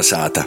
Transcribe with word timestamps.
Kolnesāta! 0.00 0.46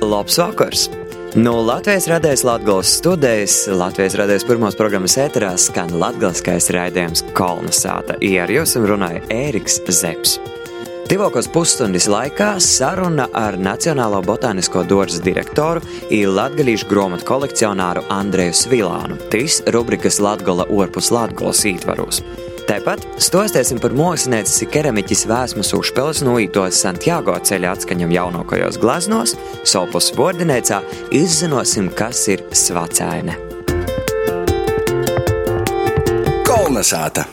Labs 0.00 0.38
vakars! 0.38 0.86
No 1.34 1.60
Latvijas 1.60 2.06
radijas 2.08 2.44
Latvijas 2.44 2.94
studijas 2.96 3.66
Latvijas 3.68 4.14
radijas 4.16 4.46
pirmās 4.48 4.78
programmas 4.78 5.18
ēterā 5.20 5.50
skan 5.60 5.92
latgaliskais 6.00 6.70
raidījums 6.72 7.20
Kolnesāta. 7.36 8.16
Ar 8.16 8.54
jums 8.54 8.72
runāja 8.80 9.20
Ēriks 9.36 9.82
Zepsi. 9.84 10.40
Tuvākos 11.12 11.50
pusstundas 11.52 12.08
laikā 12.08 12.54
saruna 12.64 13.28
ar 13.36 13.60
Nacionālo 13.60 14.22
botānisko 14.24 14.86
dārza 14.88 15.20
direktoru 15.28 15.84
un 16.08 16.36
latgadījušu 16.40 16.88
grāmatu 16.88 17.28
kolekcionāru 17.28 18.06
Andreju 18.08 18.56
Svilānu. 18.64 19.20
Trīs 19.28 19.60
rubrikas 19.76 20.22
Latgola 20.24 20.64
orpus 20.72 21.12
Latgolas 21.12 21.66
ītvaros. 21.68 22.24
Tāpat 22.70 23.02
stosiesim 23.18 23.80
par 23.82 23.90
mākslinieces 23.98 24.62
keramiķis 24.70 25.24
Vēsmas 25.26 25.72
Užpeles 25.74 26.20
nūītos 26.22 26.78
Santiago 26.84 27.34
ceļa 27.34 27.72
atskaņam 27.74 28.12
jaunākajos 28.14 28.78
glaznos, 28.78 29.32
Sopus 29.66 30.12
Vordinēcā 30.14 30.78
izzinosim, 31.10 31.90
kas 31.98 32.22
ir 32.30 32.46
svacēne. 32.54 33.34
Kolnesāta! 36.46 37.26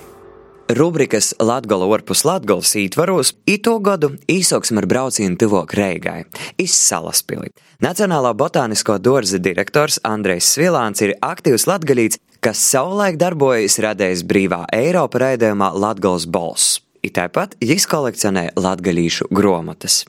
Rubrikas 0.73 1.35
Latvijas 1.39 1.81
orpus 1.81 2.25
Latvijas 2.25 2.73
ietvaros 2.75 3.35
ito 3.45 3.77
gadu 3.79 4.09
īsoksim 4.27 4.81
ar 4.81 4.87
braucienu 4.89 5.37
tuvāk 5.39 5.77
Reigai, 5.77 6.25
izsalaspili. 6.59 7.53
Nacionālā 7.85 8.33
botānisko 8.35 8.97
dārza 8.99 9.39
direktors 9.39 10.01
Andrejs 10.03 10.49
Svilāns 10.57 11.05
ir 11.05 11.13
aktīvs 11.21 11.69
latgalīts, 11.69 12.19
kas 12.47 12.61
savulaik 12.63 13.17
darbojas 13.19 13.73
radējis 13.83 14.21
brīvā 14.23 14.61
Eiropa 14.71 15.19
raidījumā 15.19 15.67
Latgals 15.75 16.23
Bols. 16.31 16.77
It 17.03 17.17
tāpat 17.17 17.57
viņš 17.59 17.85
kolekcionē 17.91 18.43
latgalīšu 18.55 19.27
gromatas. 19.35 20.05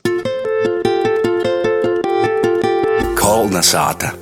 Kolnesāta! 3.19 4.13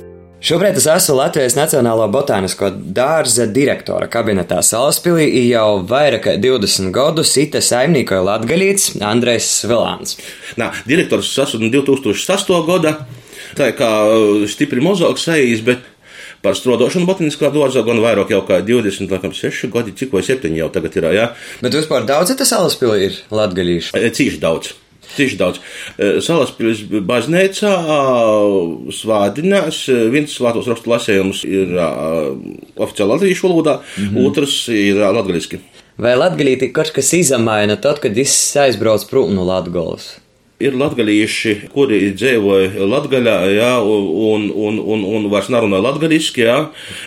Šobrīd 0.42 0.80
es 0.80 0.88
esmu 0.90 1.14
Latvijas 1.20 1.54
Nacionālā 1.58 2.08
botānisko 2.10 2.72
dārza 2.96 3.46
direktora 3.54 4.08
kabinetā 4.10 4.58
Salaspīlī 4.66 5.28
jau 5.52 5.84
vairāk 5.86 6.24
kā 6.26 6.34
20 6.42 6.90
gadus 6.94 7.36
ita 7.38 7.62
saimniekoja 7.62 8.24
Latgalīts 8.32 8.96
Andrejs 8.98 9.52
Vilāns. 9.70 10.18
Nā, 10.58 10.72
direktors 10.90 11.30
esmu 11.44 11.70
2008. 11.70 12.58
gada, 12.66 12.96
tā 13.58 13.70
kā 13.78 13.92
stipri 14.50 14.82
mozauks 14.82 15.28
sajīs, 15.30 15.62
bet 15.70 15.86
par 16.42 16.58
strodošanu 16.58 17.08
botaniskā 17.08 17.52
dārzā 17.54 17.84
gan 17.86 18.02
vairāk 18.04 18.34
jau 18.34 18.42
kā 18.48 18.60
20, 18.64 19.10
laikam 19.12 19.34
6 19.34 19.72
gadi, 19.74 19.94
cik 19.98 20.12
vai 20.14 20.24
7 20.26 20.58
jau 20.58 20.68
tagad 20.74 20.98
ir, 20.98 21.08
jā. 21.16 21.30
Bet 21.62 21.78
vispār 21.78 22.06
daudz 22.08 22.34
tas 22.38 22.52
Salaspīlī 22.52 23.08
ir 23.08 23.22
latgalīšu? 23.34 23.96
Cīši 24.18 24.42
daudz. 24.42 24.74
Tieši 25.16 25.38
daudz. 25.40 25.60
Salaspils 26.24 26.82
baznīcā 27.08 27.72
svādinās. 28.92 29.80
Viens 30.12 30.36
svātos 30.36 30.68
rakstu 30.70 30.92
lasējums 30.92 31.42
ir 31.48 31.74
oficiāli 32.76 33.14
latviešu 33.14 33.48
valodā, 33.48 33.78
mm 33.80 34.08
-hmm. 34.08 34.26
otrs 34.28 34.68
ir 34.68 35.00
latgaliski. 35.00 35.62
Vai 35.98 36.14
latgalīti 36.14 36.72
kaut 36.72 36.92
kas 36.94 37.12
izamaina 37.12 37.76
tad, 37.76 37.98
kad 37.98 38.14
viss 38.14 38.56
aizbrauc 38.56 39.08
prom 39.10 39.34
no 39.34 39.44
Latgolas? 39.44 40.18
Ir 40.58 40.74
latgalīši, 40.74 41.52
kuri 41.70 42.00
dzīvoja 42.18 42.86
Latgaļā, 42.90 43.34
jā, 43.54 43.68
un, 43.78 44.48
un, 44.50 44.80
un, 44.82 45.04
un 45.06 45.28
vairs 45.30 45.52
nerunā 45.54 45.78
latgaliski, 45.78 46.42
jā. 46.48 46.56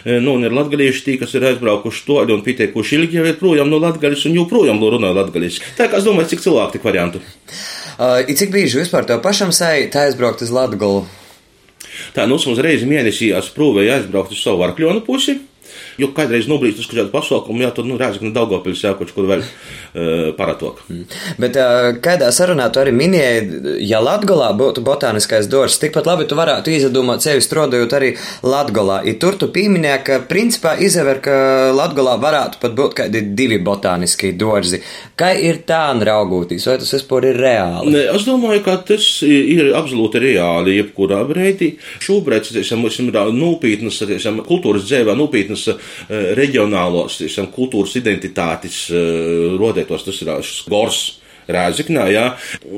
Nu, 0.07 0.37
un 0.37 0.47
ir 0.47 0.55
latgalīši 0.55 1.03
tī, 1.03 1.17
kas 1.19 1.35
ir 1.35 1.43
aizbraukuši 1.49 2.05
to 2.07 2.21
un 2.31 2.45
pieteikuši 2.45 2.95
ilgi 3.01 3.19
jau 3.19 3.25
ir 3.27 3.35
projām 3.41 3.67
no 3.67 3.81
latgaļas 3.83 4.23
un 4.29 4.39
joprojām 4.39 4.79
runā 4.79 5.11
latgaliski. 5.17 5.75
Tā 5.75 5.89
kā 5.91 5.99
es 5.99 6.07
domāju, 6.07 6.31
cik 6.31 6.45
cilvēku 6.47 6.77
tik 6.77 6.87
variantu. 6.87 7.19
Uh, 7.99 8.23
cik 8.23 8.55
bieži 8.55 8.79
vispār 8.79 9.09
tev 9.09 9.19
pašam 9.25 9.51
sēž 9.51 9.99
aizbraukt 9.99 10.47
uz 10.47 10.55
Latviju? 10.55 11.03
Tā 12.15 12.23
nu, 12.31 12.39
mums 12.39 12.63
reizi 12.63 12.87
mēnesī 12.87 13.33
sprūvēja 13.35 13.99
aizbraukt 13.99 14.31
uz 14.31 14.39
savu 14.47 14.63
arkļonu 14.63 15.03
pusi. 15.03 15.41
Jo 15.99 16.11
kādreiz 16.15 16.47
nobrīd 16.49 16.79
uz 16.79 16.87
kādu 16.89 17.09
pasaukumu, 17.11 17.63
jā, 17.65 17.71
tad, 17.75 17.87
nu, 17.89 17.97
redz, 17.99 18.19
ka 18.21 18.31
Daugopils 18.35 18.83
jā, 18.83 18.93
kaut 18.97 19.11
kur 19.15 19.27
vēl 19.29 19.43
uh, 19.43 20.31
paratok. 20.37 20.81
Bet 21.41 21.57
uh, 21.59 21.91
kādā 22.03 22.31
sarunā 22.35 22.69
tu 22.71 22.81
arī 22.81 22.93
minēji, 22.95 23.59
ja 23.87 23.99
Latgolā 24.03 24.51
būtu 24.57 24.83
botāniskais 24.85 25.49
dors, 25.51 25.79
tikpat 25.81 26.07
labi 26.09 26.27
tu 26.29 26.37
varētu 26.39 26.73
izdomāt 26.75 27.25
sevi 27.25 27.43
strādājot 27.43 27.95
arī 27.97 28.13
Latgolā. 28.45 29.01
I 29.07 29.17
tur 29.21 29.37
tu 29.39 29.51
pieminēji, 29.53 30.03
ka 30.07 30.19
principā 30.29 30.77
izaver, 30.79 31.21
ka 31.23 31.35
Latgolā 31.75 32.15
varētu 32.21 32.61
pat 32.61 32.77
būt 32.77 32.97
kādi 33.01 33.23
divi 33.37 33.59
botāniskie 33.63 34.33
dorzi. 34.37 34.81
Kā 35.19 35.33
ir 35.37 35.63
tā 35.67 35.83
raugūtīs, 35.91 36.65
vai 36.69 36.77
tas 36.81 36.93
vispār 36.95 37.27
ir 37.31 37.39
reāli? 37.41 37.91
Ne, 37.93 38.05
es 38.15 38.25
domāju, 38.27 38.63
ka 38.65 38.77
tas 38.87 39.07
ir 39.27 39.73
absolūti 39.77 40.21
reāli, 40.23 40.77
jebkurā 40.79 41.21
brīdī. 41.29 41.73
Šobrīd, 42.03 42.47
teiksim, 42.55 42.81
mums 42.81 42.99
ir 43.01 43.11
nopietnas, 43.35 43.99
teiksim, 44.07 44.41
kultūras 44.47 44.85
dzēvē, 44.87 45.15
nopietnas 45.17 45.67
reģionālos 46.09 47.19
teiksim, 47.21 47.49
kultūras 47.55 47.95
identitātes 47.99 48.83
rodētos, 49.59 50.05
tas 50.07 50.21
ir 50.23 50.33
gors. 50.71 51.01
Rēziknē, 51.55 52.05
jā, 52.11 52.25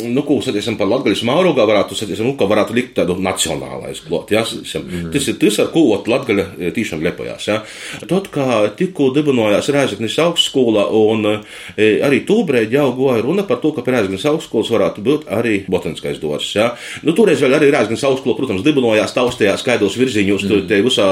nu, 0.10 0.24
ko 0.26 0.40
satīsim 0.44 0.78
par 0.80 0.90
latgaļas 0.92 1.24
mārogā, 1.28 1.66
varētu, 1.70 1.98
satīsim, 1.98 2.28
nu, 2.30 2.36
ka 2.40 2.48
varētu 2.50 2.76
likt 2.78 2.96
tādu 3.00 3.16
nacionālais 3.22 4.02
klot, 4.06 4.34
jā, 4.34 4.44
satīsim. 4.48 4.86
Mm. 4.88 5.12
Tas 5.14 5.30
ir 5.30 5.38
tas, 5.42 5.60
ar 5.64 5.72
ko 5.74 5.86
latgaļa 6.10 6.72
tīšām 6.76 7.04
lepojās, 7.06 7.48
jā. 7.50 7.60
Tad, 8.10 8.30
kā 8.34 8.48
tikko 8.80 9.12
dibinojās 9.16 9.70
Rēziknis 9.74 10.18
augstskola, 10.24 10.88
un 10.98 11.30
e, 11.30 11.90
arī 12.06 12.24
tūbrēd 12.28 12.74
jau 12.74 12.90
goja 12.98 13.24
runa 13.26 13.46
par 13.48 13.62
to, 13.64 13.74
ka 13.76 13.86
pie 13.86 13.96
Rēziknis 13.96 14.28
augstskolas 14.32 14.72
varētu 14.74 15.06
būt 15.06 15.28
arī 15.34 15.56
botaniskais 15.72 16.22
dors, 16.24 16.50
jā. 16.56 16.72
Nu, 17.06 17.16
toreiz 17.18 17.44
vēl 17.44 17.58
arī 17.60 17.72
Rēziknis 17.74 18.06
augstskola, 18.10 18.38
protams, 18.40 18.66
dibinojās 18.66 19.16
taustējās 19.16 19.64
skaidos 19.64 19.98
virziņos, 20.00 20.48
mm. 20.50 20.68
te 20.72 20.82
visā 20.86 21.10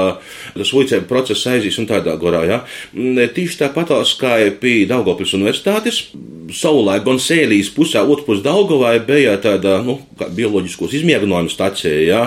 uicēja 0.58 1.04
procesa 1.08 1.56
aizīs 1.56 1.78
un 1.80 1.88
tādā 1.90 2.16
gorā, 2.20 2.44
jā. 2.48 2.60
Tīši 2.92 3.62
tāpatās 3.64 4.16
kā 4.20 4.36
pie 4.60 4.82
Daugopils 4.88 5.34
universitātes, 5.36 6.04
savulaik 6.52 7.04
gan 7.06 7.20
sēlīs 7.52 7.70
pusē, 7.74 8.02
otru 8.02 8.24
pusē 8.26 8.42
Daugovai 8.42 9.00
bija 9.04 9.36
tāda, 9.40 9.82
nu, 9.84 9.98
bioloģiskos 10.18 10.94
izmēģinājumu 10.98 11.50
stacija, 11.50 11.92
jā, 12.06 12.22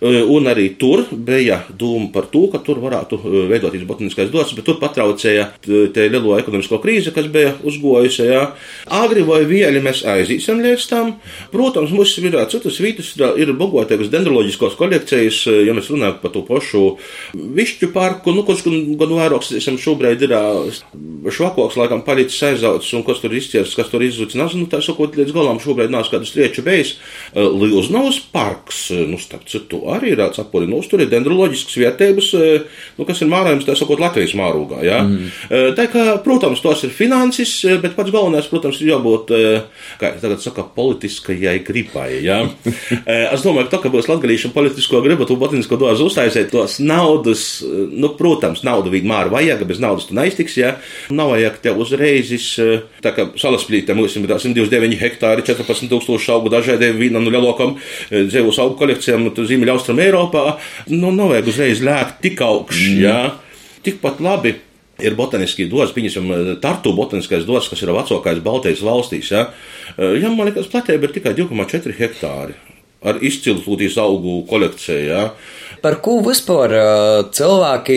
un 0.00 0.48
arī 0.48 0.76
tur 0.78 1.04
bija 1.12 1.64
doma 1.68 2.10
par 2.12 2.28
to, 2.32 2.48
ka 2.50 2.58
tur 2.64 2.80
varētu 2.80 3.18
veidoties 3.50 3.84
botaniskais 3.86 4.30
dots, 4.30 4.54
bet 4.54 4.64
tur 4.64 4.78
patraucēja 4.80 5.50
te 5.62 6.08
lielo 6.08 6.36
ekonomisko 6.38 6.80
krīzi, 6.80 7.12
kas 7.12 7.28
bija 7.30 7.54
uzgojusi, 7.62 8.24
jā. 8.30 8.46
Agri 8.86 9.22
vai 9.26 9.44
vieli 9.44 9.82
mēs 9.82 10.04
aizīsim 10.08 10.62
līdz 10.62 10.88
tam. 10.90 11.14
Protams, 11.52 11.92
mums 11.92 12.16
ir 12.18 12.38
citas 12.50 12.80
vietas, 12.80 13.12
ir 13.36 13.52
bogotākas 13.58 14.10
dendroloģiskos 14.12 14.78
kolekcijas, 14.78 15.42
ja 15.66 15.74
mēs 15.76 15.90
runājam 15.92 16.18
par 16.22 16.34
to 16.34 16.44
pašu 16.46 16.84
višķu 17.34 17.90
parku, 17.94 18.34
nu, 18.34 18.44
kas 18.48 18.64
gan, 18.64 18.94
gan 19.00 19.14
vairāk, 19.18 19.46
šobrīd 19.80 20.26
ir 20.26 20.34
švakoks, 21.30 21.78
laikam, 21.80 22.04
palicis 22.06 22.42
aizauts, 22.50 22.90
un 22.96 23.04
kas 23.06 23.20
tur 23.22 23.34
izciests, 23.36 23.76
kas 23.78 23.90
tur 23.92 24.04
izzucis, 24.04 24.38
nezinu, 24.38 24.59
tā 24.70 24.82
sakot, 24.84 25.16
līdz 25.16 25.34
galam 25.36 25.60
šobrīd 25.62 25.92
nāc 25.92 26.10
kādu 26.12 26.28
strieču 26.28 26.64
beigas. 26.66 26.96
Lielznavas 27.34 28.20
parks, 28.32 28.88
nu, 29.08 29.18
starp 29.20 29.46
citu, 29.50 29.82
arī 29.92 30.14
ir 30.14 30.22
atsapurinos, 30.24 30.88
tur 30.90 31.04
ir 31.04 31.10
dendroloģisks 31.12 31.78
vietības, 31.80 32.30
nu, 32.98 33.06
kas 33.08 33.22
ir 33.22 33.30
mārājums, 33.30 33.66
tā 33.68 33.76
sakot, 33.78 34.00
Latvijas 34.02 34.34
mārūgā, 34.38 34.80
jā. 34.86 35.00
Mm. 35.06 35.74
Tā 35.78 35.86
kā, 35.92 36.04
protams, 36.24 36.62
tos 36.64 36.84
ir 36.86 36.94
finanses, 36.94 37.52
bet 37.82 37.96
pats 37.98 38.12
galvenais, 38.14 38.48
protams, 38.50 38.80
ir 38.82 38.92
jābūt, 38.94 39.32
kā 40.00 40.12
tagad 40.20 40.42
saka, 40.42 40.64
politiskajai 40.76 41.58
gribai, 41.66 42.08
jā. 42.24 42.40
es 43.34 43.44
domāju, 43.46 43.68
ka 43.68 43.76
to, 43.76 43.82
ka 43.84 43.94
būs 43.94 44.10
latgalīšana 44.10 44.56
politisko 44.56 45.02
gribu, 45.04 45.28
tu 45.28 45.38
botanisko 45.40 45.78
dārzu 45.80 46.10
uztaisīt 46.10 46.50
tos 46.52 46.78
naudas, 46.82 47.46
nu, 47.64 48.12
protams, 48.18 48.64
naudu 48.66 48.92
vienmēr 48.94 49.30
vajag, 49.32 49.64
bez 49.68 49.82
naudas 49.82 50.08
tu 50.08 50.16
neiztiks, 50.18 50.58
jā. 50.60 50.74
Nav 51.14 51.34
vajag 51.34 51.60
tev 51.64 51.80
uzreizis, 51.82 52.52
tā 53.04 53.14
kā 53.16 53.28
salaspļītē 53.40 53.96
mums 53.96 54.16
ir 54.16 54.24
129 54.50 54.98
hektāri, 55.00 55.44
14,000 55.46 56.34
augu 56.34 56.52
dažādiem 56.52 56.98
vīnam, 57.00 57.24
nu, 57.26 57.34
lielākam 57.34 57.76
dzīvos 58.10 58.60
augu 58.62 58.78
kolekcijām, 58.80 59.28
nu, 59.28 59.34
Ziemeļa 59.34 59.76
Austrum 59.76 60.02
Eiropā. 60.02 60.56
Nu, 60.92 61.12
nav 61.14 61.34
vajag 61.34 61.52
uzreiz 61.52 61.84
lēkt 61.84 62.20
tik 62.24 62.42
augšs, 62.44 62.82
mm. 62.90 63.04
jā. 63.04 63.20
Tikpat 63.86 64.20
labi 64.24 64.56
ir 65.00 65.16
botaniskie 65.16 65.68
dārzi, 65.70 65.94
piemēram, 65.96 66.56
Tartu 66.62 66.92
botaniskais 66.96 67.46
dārzs, 67.48 67.70
kas 67.72 67.84
ir 67.84 67.92
vecākais 67.96 68.42
Baltijas 68.44 68.82
valstīs. 68.84 69.30
Ja, 69.32 69.46
ja 69.96 70.32
man 70.32 70.50
liekas, 70.50 70.68
platība 70.72 71.08
ir 71.08 71.16
tikai 71.16 71.32
2,4 71.38 71.96
hektāri 72.00 72.58
ar 73.00 73.20
izcilu 73.24 73.62
plūtīs 73.64 73.96
augu 74.00 74.42
kolekciju. 74.48 75.06
Ja. 75.08 75.22
Par 75.80 75.96
ko 76.04 76.18
vispār 76.24 76.74
cilvēki 77.36 77.96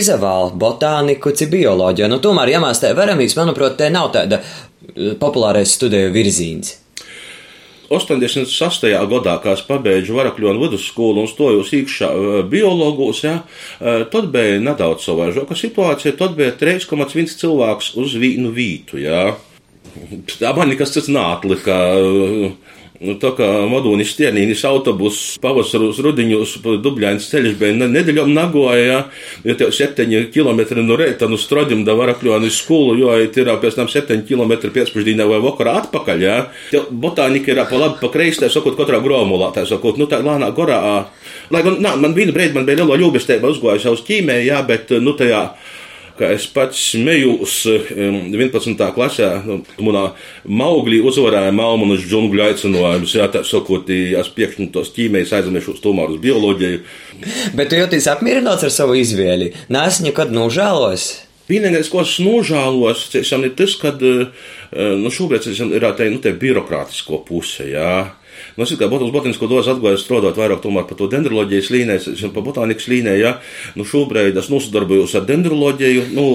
izvēlas 0.00 0.52
botāniku, 0.58 1.32
cik 1.36 1.50
bioloģiju? 1.54 2.10
Nu, 2.12 2.20
tomēr, 2.24 2.54
ja 2.54 2.60
mēs 2.62 2.82
te 2.82 2.92
varamīs, 2.96 3.38
manuprāt, 3.38 3.78
te 3.80 3.88
nav 3.92 4.12
tāda 4.16 4.42
populārais 5.20 5.72
studiju 5.78 6.12
virziens. 6.12 6.78
86. 7.92 8.86
gadā, 9.10 9.34
kad 9.42 9.58
es 9.58 9.62
pabeidzu 9.68 10.16
Varakļonu 10.16 10.62
vidusskolu 10.64 11.26
un 11.26 11.28
stojos 11.28 11.72
iekšā 11.76 12.08
biologos, 12.48 13.20
ja, 13.26 13.34
tad 14.12 14.30
bija 14.32 14.60
nedaudz 14.64 15.04
savādāka 15.04 15.56
situācija. 15.58 16.14
Tad 16.16 16.38
bija 16.38 16.54
3,1 16.56 17.36
cilvēks 17.42 17.92
uz 18.00 18.16
vienu 18.20 18.52
vītu. 18.56 19.00
Ja. 19.02 19.34
Tā 20.38 20.54
man 20.56 20.72
nekas 20.72 20.94
cits 20.94 21.10
nātlika 21.12 21.76
Nu, 23.02 23.16
tā 23.18 23.32
kā 23.34 23.46
Madūnis 23.66 24.12
Stienīnis 24.14 24.60
autobus 24.68 25.16
pavasaros 25.42 25.98
rudiņos 26.04 26.52
pa 26.62 26.76
Dubļainas 26.78 27.24
ceļš 27.32 27.56
bija 27.58 27.74
nedēļom 27.80 28.30
nagoja, 28.30 29.00
ja, 29.42 29.56
tev 29.58 29.72
septeņi 29.74 30.28
kilometri 30.34 30.84
no 30.86 30.94
reita 31.00 31.26
no 31.26 31.38
Strodim 31.40 31.82
da 31.88 31.96
varakļoni 31.98 32.52
skolu, 32.54 32.94
jo 33.00 33.16
ir 33.18 33.50
pēc 33.64 33.80
tam 33.80 33.90
septeņi 33.90 34.22
kilometri 34.28 34.70
pēcpašdīnā 34.76 35.26
vai 35.26 35.42
vakarā 35.42 35.74
atpakaļ, 35.80 36.22
ja. 36.22 36.38
Tev 36.70 36.92
botānika 37.02 37.50
ir 37.50 37.64
pa 37.66 37.82
labi, 37.82 37.98
pa 38.04 38.12
kreisi, 38.14 38.44
tā 38.44 38.52
sakot, 38.52 38.78
katrā 38.78 39.02
gromulā, 39.02 39.50
tā 39.56 39.66
sakot, 39.66 39.98
nu 39.98 40.06
tā 40.06 40.22
lānā 40.22 40.52
gorā. 40.54 40.78
Lai 41.50 41.66
gan, 41.66 41.80
nā, 41.82 41.96
man 41.98 42.14
viena 42.14 42.34
brīdi 42.36 42.54
man 42.54 42.68
bija 42.68 42.84
liela 42.84 43.02
ļūbestība 43.02 43.50
uzgājusi 43.50 43.90
uz 43.90 44.06
ķīmē, 44.06 44.44
jā, 44.46 44.62
bet, 44.68 44.94
nu 45.02 45.18
tajā 45.18 45.48
ka 46.22 46.30
es 46.30 46.46
pats 46.54 46.78
smējos 46.92 47.56
11. 47.66 48.78
klasē, 48.94 49.28
nu, 49.48 49.58
manā 49.82 50.04
mauglī 50.46 51.00
uzvarēja 51.02 51.50
Malmanas 51.56 52.06
džungļu 52.06 52.44
aicinājumus, 52.46 53.16
jā, 53.18 53.26
tā 53.32 53.42
sakot, 53.46 53.90
es 53.90 54.30
pēkšņi 54.36 54.70
tos 54.74 54.92
ķīmijas 54.94 55.34
aizmirsu 55.40 55.74
tomēr 55.82 56.14
uz 56.14 56.22
bioloģiju. 56.22 56.80
Bet 57.58 57.72
tu 57.72 57.80
jūties 57.80 58.08
apmierināts 58.12 58.66
ar 58.68 58.74
savu 58.74 58.96
izvēli? 59.00 59.52
Es 59.82 60.00
nekad 60.04 60.30
nožēlos. 60.34 61.10
Vienīgais, 61.50 61.90
ko 61.90 62.04
es 62.04 62.14
nožēlos, 62.22 63.08
ir 63.18 63.54
tas, 63.58 63.74
ka 63.80 63.90
nu, 63.98 65.10
šobrīd 65.12 65.50
ir 65.50 65.86
tā 65.98 66.06
nu, 66.12 66.22
birokrātisko 66.22 67.24
puse. 67.26 67.66
Jā. 67.72 67.94
Nu, 68.56 68.64
es 68.66 68.74
kā 68.76 68.88
botānikas 68.90 69.14
botanisko 69.14 69.48
dozu 69.50 69.72
atgāju 69.72 70.00
strādāt 70.00 70.38
vairāk 70.40 70.62
tomēr 70.64 70.86
par 70.88 70.98
to 70.98 71.08
dendroloģijas 71.12 71.70
līniju, 71.72 72.30
par 72.34 72.44
botānikas 72.46 72.88
līniju, 72.90 73.18
ja. 73.20 73.32
Nu, 73.78 73.86
šobrīd 73.88 74.36
es 74.38 74.50
nosodarbojos 74.52 75.14
ar 75.18 75.26
dendroloģiju, 75.28 76.04
nu, 76.16 76.26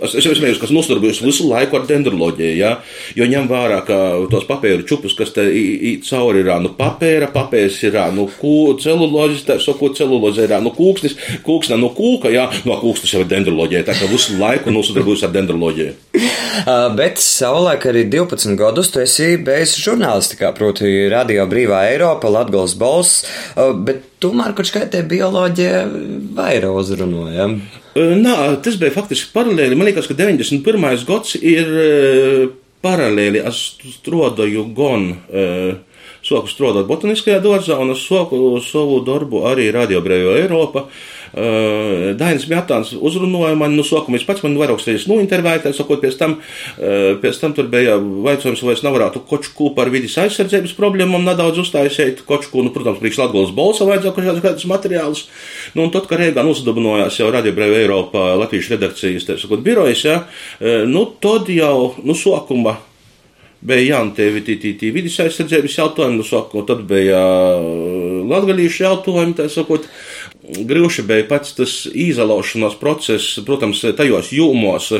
es, 0.00 0.16
es 0.16 0.28
esmu, 0.30 0.52
kas 0.60 0.72
nosodarbojos 0.74 1.22
visu 1.24 1.48
laiku 1.50 1.80
ar 1.80 1.86
dendroloģiju, 1.88 2.54
ja, 2.56 2.72
jo 3.18 3.28
ņem 3.28 3.50
vērā, 3.50 3.82
ka 3.88 3.98
tos 4.32 4.46
papēru 4.48 4.86
čupus, 4.88 5.16
kas 5.18 5.34
te 5.36 5.44
īt 5.50 6.06
cauri 6.08 6.44
ir, 6.44 6.52
nu, 6.64 6.72
papēra, 6.78 7.30
papērs 7.34 7.82
ir, 7.86 7.98
nu, 8.16 8.28
kū, 8.40 8.56
celulozis, 8.82 9.44
tā 9.48 9.58
sakot, 9.62 9.96
celuloze 9.98 10.46
ir, 10.46 10.56
nu, 10.64 10.72
kūksnis, 10.76 11.18
kūksna, 11.46 11.80
nu, 11.80 11.92
kūka, 11.96 12.32
jā, 12.34 12.48
no 12.68 12.78
kūksnis 12.80 13.16
jau 13.16 13.24
ir 13.24 13.30
dendroloģija, 13.32 13.86
tā 13.88 13.96
kā 13.98 14.10
visu 14.10 14.38
laiku 14.40 14.74
nosodarbojos 14.74 15.26
ar 15.26 15.34
dendroloģiju. 15.36 15.96
Bet 16.96 17.20
savulaik 17.20 17.84
arī 17.90 18.06
12 18.08 18.56
gadus 18.56 18.88
tu 18.92 19.02
esi 19.02 19.36
bijis 19.44 19.74
žurnālistikā, 19.82 20.52
proti 20.56 20.88
radio 21.12 21.44
brīvā 21.50 21.55
brīvā 21.56 21.86
Eiropa, 21.94 22.30
Latgals 22.32 22.76
balss, 22.78 23.24
bet 23.56 24.04
tomēr 24.22 24.54
kaut 24.56 24.70
kā 24.74 24.84
te 24.92 25.02
bioloģija 25.08 25.82
vairāk 26.36 26.78
uzrunāja. 26.82 27.48
Nā, 27.96 28.36
tas 28.60 28.76
bija 28.80 28.92
faktiski 28.92 29.32
paralēli. 29.32 29.76
Man 29.78 29.88
liekas, 29.88 30.08
ka 30.10 30.16
91. 30.18 31.04
gads 31.08 31.36
ir 31.40 31.70
paralēli. 32.84 33.40
Es 33.48 33.62
strādāju 33.96 34.68
gan. 34.76 35.10
Soku 36.26 36.50
strādāt 36.50 36.88
botaniskajā 36.88 37.38
dārzā, 37.38 37.76
un 37.78 37.92
es 37.92 38.00
soku 38.02 38.56
savu 38.64 38.96
darbu 39.06 39.44
arī 39.46 39.68
Radio 39.74 40.00
Brīvā 40.02 40.40
Eiropa. 40.40 40.88
Uh, 41.36 42.16
Dainis 42.18 42.46
Mjatāns 42.50 42.90
uzrunāja 42.96 43.54
mani 43.58 43.76
no 43.76 43.84
nu, 43.84 43.86
sākuma. 43.86 44.18
Es 44.18 44.24
pats 44.26 44.42
man 44.42 44.56
vairākas 44.58 44.88
reizes 44.88 45.04
nointervēju, 45.10 45.70
sakot, 45.76 46.00
pēc 46.02 46.16
tam, 46.18 46.38
uh, 46.40 47.12
pēc 47.22 47.38
tam 47.42 47.54
tur 47.54 47.68
bija 47.70 47.94
vaicājums, 48.00 48.64
vai 48.66 48.74
es 48.74 48.82
nevarētu 48.86 49.22
kočku 49.28 49.70
par 49.76 49.92
vidas 49.94 50.16
aizsardzības 50.24 50.74
problēmām 50.78 51.28
nedaudz 51.28 51.62
uzstājusiet. 51.62 52.24
Kočku, 52.26 52.64
nu, 52.66 52.74
protams, 52.74 52.98
priekš 53.02 53.20
Latgolas 53.22 53.54
balsa 53.54 53.86
vajadzēja 53.86 54.16
kaut 54.16 54.42
kādus 54.48 54.66
materiālus. 54.70 55.26
Nu, 55.76 55.86
un 55.86 55.94
tad, 55.94 56.10
kad 56.10 56.24
Rēgā 56.24 56.42
uzdabanojās 56.50 57.20
jau 57.20 57.30
Radio 57.30 57.54
Brīvā 57.54 57.84
Eiropā 57.84 58.32
Latvijas 58.40 58.72
redakcijas, 58.74 59.28
tā 59.28 59.38
sakot, 59.38 59.62
birojas, 59.66 60.02
ja, 60.08 60.20
nu, 60.90 61.06
tad 61.22 61.52
jau, 61.54 61.92
nu, 62.02 62.18
sākuma 62.18 62.78
bija 63.66 63.96
jānotēvi 63.96 64.42
tī 64.46 64.90
vidas 64.94 65.16
aizsardzības 65.24 65.78
jautājumi, 65.80 66.20
nu, 66.20 66.26
sākumā 66.26 66.66
tad 66.68 66.84
bija 66.90 67.22
latgalīšu 68.26 68.84
jautājumi, 68.84 69.36
tā 69.38 69.48
sakot, 69.52 69.88
Grūši 70.46 71.02
bija 71.06 71.26
pats 71.26 71.56
tas 71.58 71.72
izolēšanās 71.90 72.76
process, 72.78 73.38
protams, 73.46 73.82
tajos 73.98 74.30
jūmos, 74.34 74.92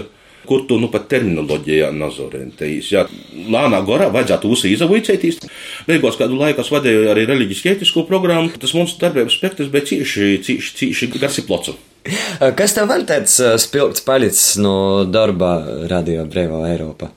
kur 0.47 0.65
tu 0.67 0.79
nu 0.83 0.89
pat 0.91 1.07
terminoloģijā 1.11 1.91
nazorientējies. 1.95 2.89
Jā, 2.95 3.05
lānā 3.51 3.81
gorā 3.87 4.09
vajadzētu 4.15 4.51
uz 4.51 4.65
izavīcēties. 4.71 5.41
Beigās 5.87 6.19
kādu 6.19 6.39
laiku 6.39 6.63
es 6.63 6.71
vadīju 6.75 7.11
arī 7.13 7.27
reliģisku 7.31 7.73
ētisko 7.75 8.07
programmu. 8.09 8.55
Tas 8.63 8.75
mums 8.75 8.97
darbības 9.01 9.39
spektrs 9.39 9.71
bija 9.75 9.91
cīši, 9.93 10.33
cīši, 10.47 10.75
cīši 10.81 11.11
garsi 11.19 11.47
plocu. 11.47 11.77
Kas 12.59 12.75
tev 12.75 12.91
vēl 12.91 13.07
tāds 13.07 13.39
spilgts 13.63 14.03
palicis 14.07 14.59
no 14.63 15.07
darba 15.11 15.57
Radio 15.91 16.27
Brīvā 16.31 16.63
Eiropā? 16.73 17.11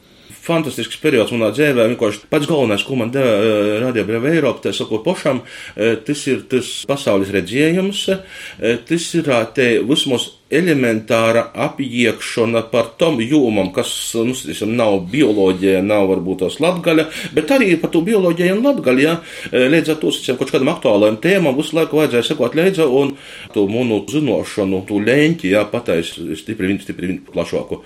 Fantastisks 0.50 1.00
periods 1.04 1.34
manā 1.36 1.52
dzīvē. 1.56 1.88
Vienkārši 1.94 2.26
pats 2.32 2.50
galvenais, 2.50 2.86
ko 2.88 2.98
man 3.00 3.14
deva 3.14 3.36
uh, 3.38 3.76
Radio 3.86 4.08
Brīvā 4.08 4.34
Eiropa, 4.34 4.66
tas 4.68 4.82
sako 4.82 5.04
pašam, 5.06 5.44
uh, 5.44 5.96
tas 6.06 6.26
ir 6.32 6.44
tas 6.52 6.74
pasaules 6.90 7.32
redzējums, 7.36 8.04
uh, 8.16 8.76
tas 8.90 9.10
ir 9.20 9.32
te 9.56 9.72
vismaz 9.86 10.32
elementāra 10.50 11.46
apjēgšana 11.68 12.64
par 12.72 12.94
tom 13.00 13.20
jūmam, 13.22 13.72
kas, 13.76 13.92
nu, 14.26 14.34
tiešām 14.34 14.72
nav 14.78 15.00
bioloģija, 15.12 15.84
nav 15.86 16.08
varbūt 16.10 16.44
tās 16.44 16.60
latgaļa, 16.64 17.06
bet 17.38 17.54
arī 17.54 17.76
par 17.82 17.94
to 17.94 18.02
bioloģiju 18.06 18.58
un 18.58 18.64
latgaļu, 18.66 19.04
ja, 19.04 19.18
līdz 19.54 19.94
ar 19.94 20.00
to, 20.02 20.14
tiešām, 20.16 20.40
kaut 20.40 20.54
kādam 20.54 20.74
aktuālajam 20.74 21.20
tēmam 21.22 21.58
visu 21.60 21.78
laiku 21.78 22.02
vajadzēja 22.02 22.32
sekot 22.32 22.58
līdzi 22.58 22.88
un 22.88 23.14
to 23.54 23.66
munu 23.70 24.02
zinošanu, 24.10 24.82
to 24.90 25.02
leņķi, 25.06 25.54
jā, 25.54 25.66
patais 25.70 26.16
stipri, 26.42 26.80
stipri 26.82 27.20
plašāku 27.30 27.84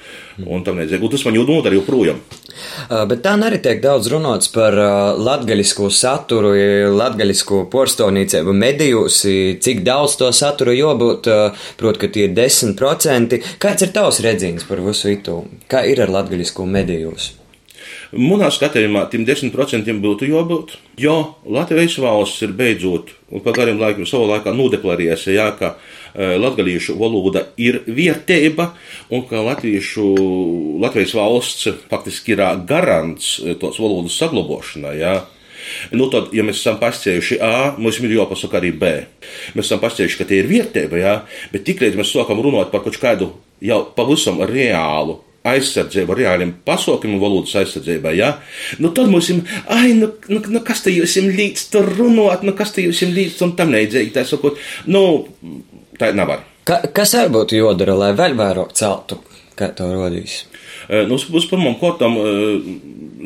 un 0.48 0.64
tam. 0.64 0.80
Un 0.84 1.12
tas 1.12 1.24
man 1.28 1.36
jau 1.38 1.44
nodara 1.48 1.76
joprojām. 1.76 2.20
Bet 3.10 3.24
tā 3.26 3.34
arī 3.48 3.60
tiek 3.64 3.80
daudz 3.84 4.10
runāts 4.12 4.50
par 4.54 4.76
latgaļisko 5.20 5.90
saturu, 5.94 6.54
latgaļisko 6.94 7.64
porstonīcību 7.74 8.54
medijos, 8.56 9.22
cik 9.64 9.82
daudz 9.86 10.18
to 10.20 10.30
saturu 10.36 10.76
jābūt, 10.76 11.30
prot, 11.80 12.00
ka 12.02 12.10
tie 12.14 12.28
ir 12.28 12.36
10%. 12.54 13.40
Kāds 13.62 13.86
ir 13.86 13.94
tavs 13.96 14.22
redzījums 14.24 14.68
par 14.70 14.82
visu 14.86 15.14
itu? 15.14 15.40
Kā 15.72 15.86
ir 15.90 16.04
ar 16.04 16.14
latgaļisko 16.14 16.68
medijos? 16.70 17.34
Manā 18.14 18.52
skatījumā 18.54 19.08
tiem 19.10 19.24
10% 19.26 19.90
būtu 20.04 20.28
jābūt, 20.30 20.76
jo 21.02 21.16
Latvijas 21.50 21.96
valsts 21.98 22.44
ir 22.46 22.54
beidzot, 22.54 23.10
un 23.34 23.42
pa 23.42 23.56
gariem 23.56 23.82
laikam 23.82 24.06
savā 24.06 24.36
laikā 24.36 24.54
nodeklarējusi, 24.54 25.34
jā, 25.34 25.48
ka 25.58 25.72
uh, 25.74 26.36
latgalīšu 26.38 26.94
valoda 27.00 27.48
ir 27.58 27.82
vietība, 27.90 28.70
un 29.10 29.26
ka 29.30 29.42
latviešu, 29.42 30.06
Latvijas 30.84 31.16
valsts 31.18 31.72
faktiski 31.90 32.38
ir 32.38 32.46
garants 32.70 33.40
tos 33.62 33.82
valodas 33.82 34.20
saglabāšanai. 34.22 35.00
Nu, 35.96 36.10
tad, 36.14 36.32
ja 36.36 36.46
mēs 36.46 36.62
esam 36.62 36.80
pastājuši 36.82 37.40
A, 37.44 37.74
mums 37.78 38.00
ir 38.02 38.16
jāpasaka 38.18 38.60
arī 38.60 38.74
B. 38.78 38.94
Mēs 39.58 39.68
esam 39.68 39.82
pastājuši, 39.84 40.20
ka 40.20 40.30
tie 40.30 40.42
ir 40.44 40.50
vietība, 40.52 41.02
jā, 41.02 41.18
bet 41.54 41.68
tiklīdz 41.70 42.00
mēs 42.00 42.14
sākam 42.16 42.42
runāt 42.44 42.74
par 42.74 42.86
kaut 42.86 43.00
kādu 43.02 43.34
jau 43.64 43.84
pavisam 43.96 44.42
reālu 44.48 45.20
aizsardzību, 45.48 46.16
reāliem 46.18 46.54
pasaukumiem, 46.66 47.20
valodas 47.20 47.56
aizsardzībai, 47.60 48.14
ja? 48.16 48.30
nu, 48.80 48.94
tad 48.96 49.12
mums 49.12 49.28
ir, 49.34 49.42
ai, 49.72 49.92
nu, 49.98 50.14
nu, 50.32 50.40
nu 50.56 50.64
kas 50.66 50.86
te 50.86 50.94
jūs 50.94 51.18
līdz 51.20 51.68
tur 51.74 51.90
runāt, 51.98 52.46
nu, 52.48 52.56
kas 52.56 52.72
te 52.76 52.86
jūs 52.86 53.04
līdz 53.10 53.44
un 53.48 53.54
tam 53.60 53.74
neidzīgi, 53.76 54.14
tā 54.16 54.24
sakot, 54.28 54.60
nu, 54.88 55.04
tā 56.00 56.14
nevar. 56.16 56.46
Ka, 56.64 56.80
kas 56.96 57.12
arī 57.20 57.34
būtu 57.36 57.60
jādara, 57.60 57.98
lai 58.00 58.14
vēl 58.16 58.38
vairāk 58.40 58.72
celtu, 58.80 59.20
kā 59.60 59.70
to 59.78 59.88
rodīs? 59.94 60.44
Nu, 60.90 61.16
uz 61.16 61.48
pirmām 61.50 61.78
kārtām, 61.80 62.18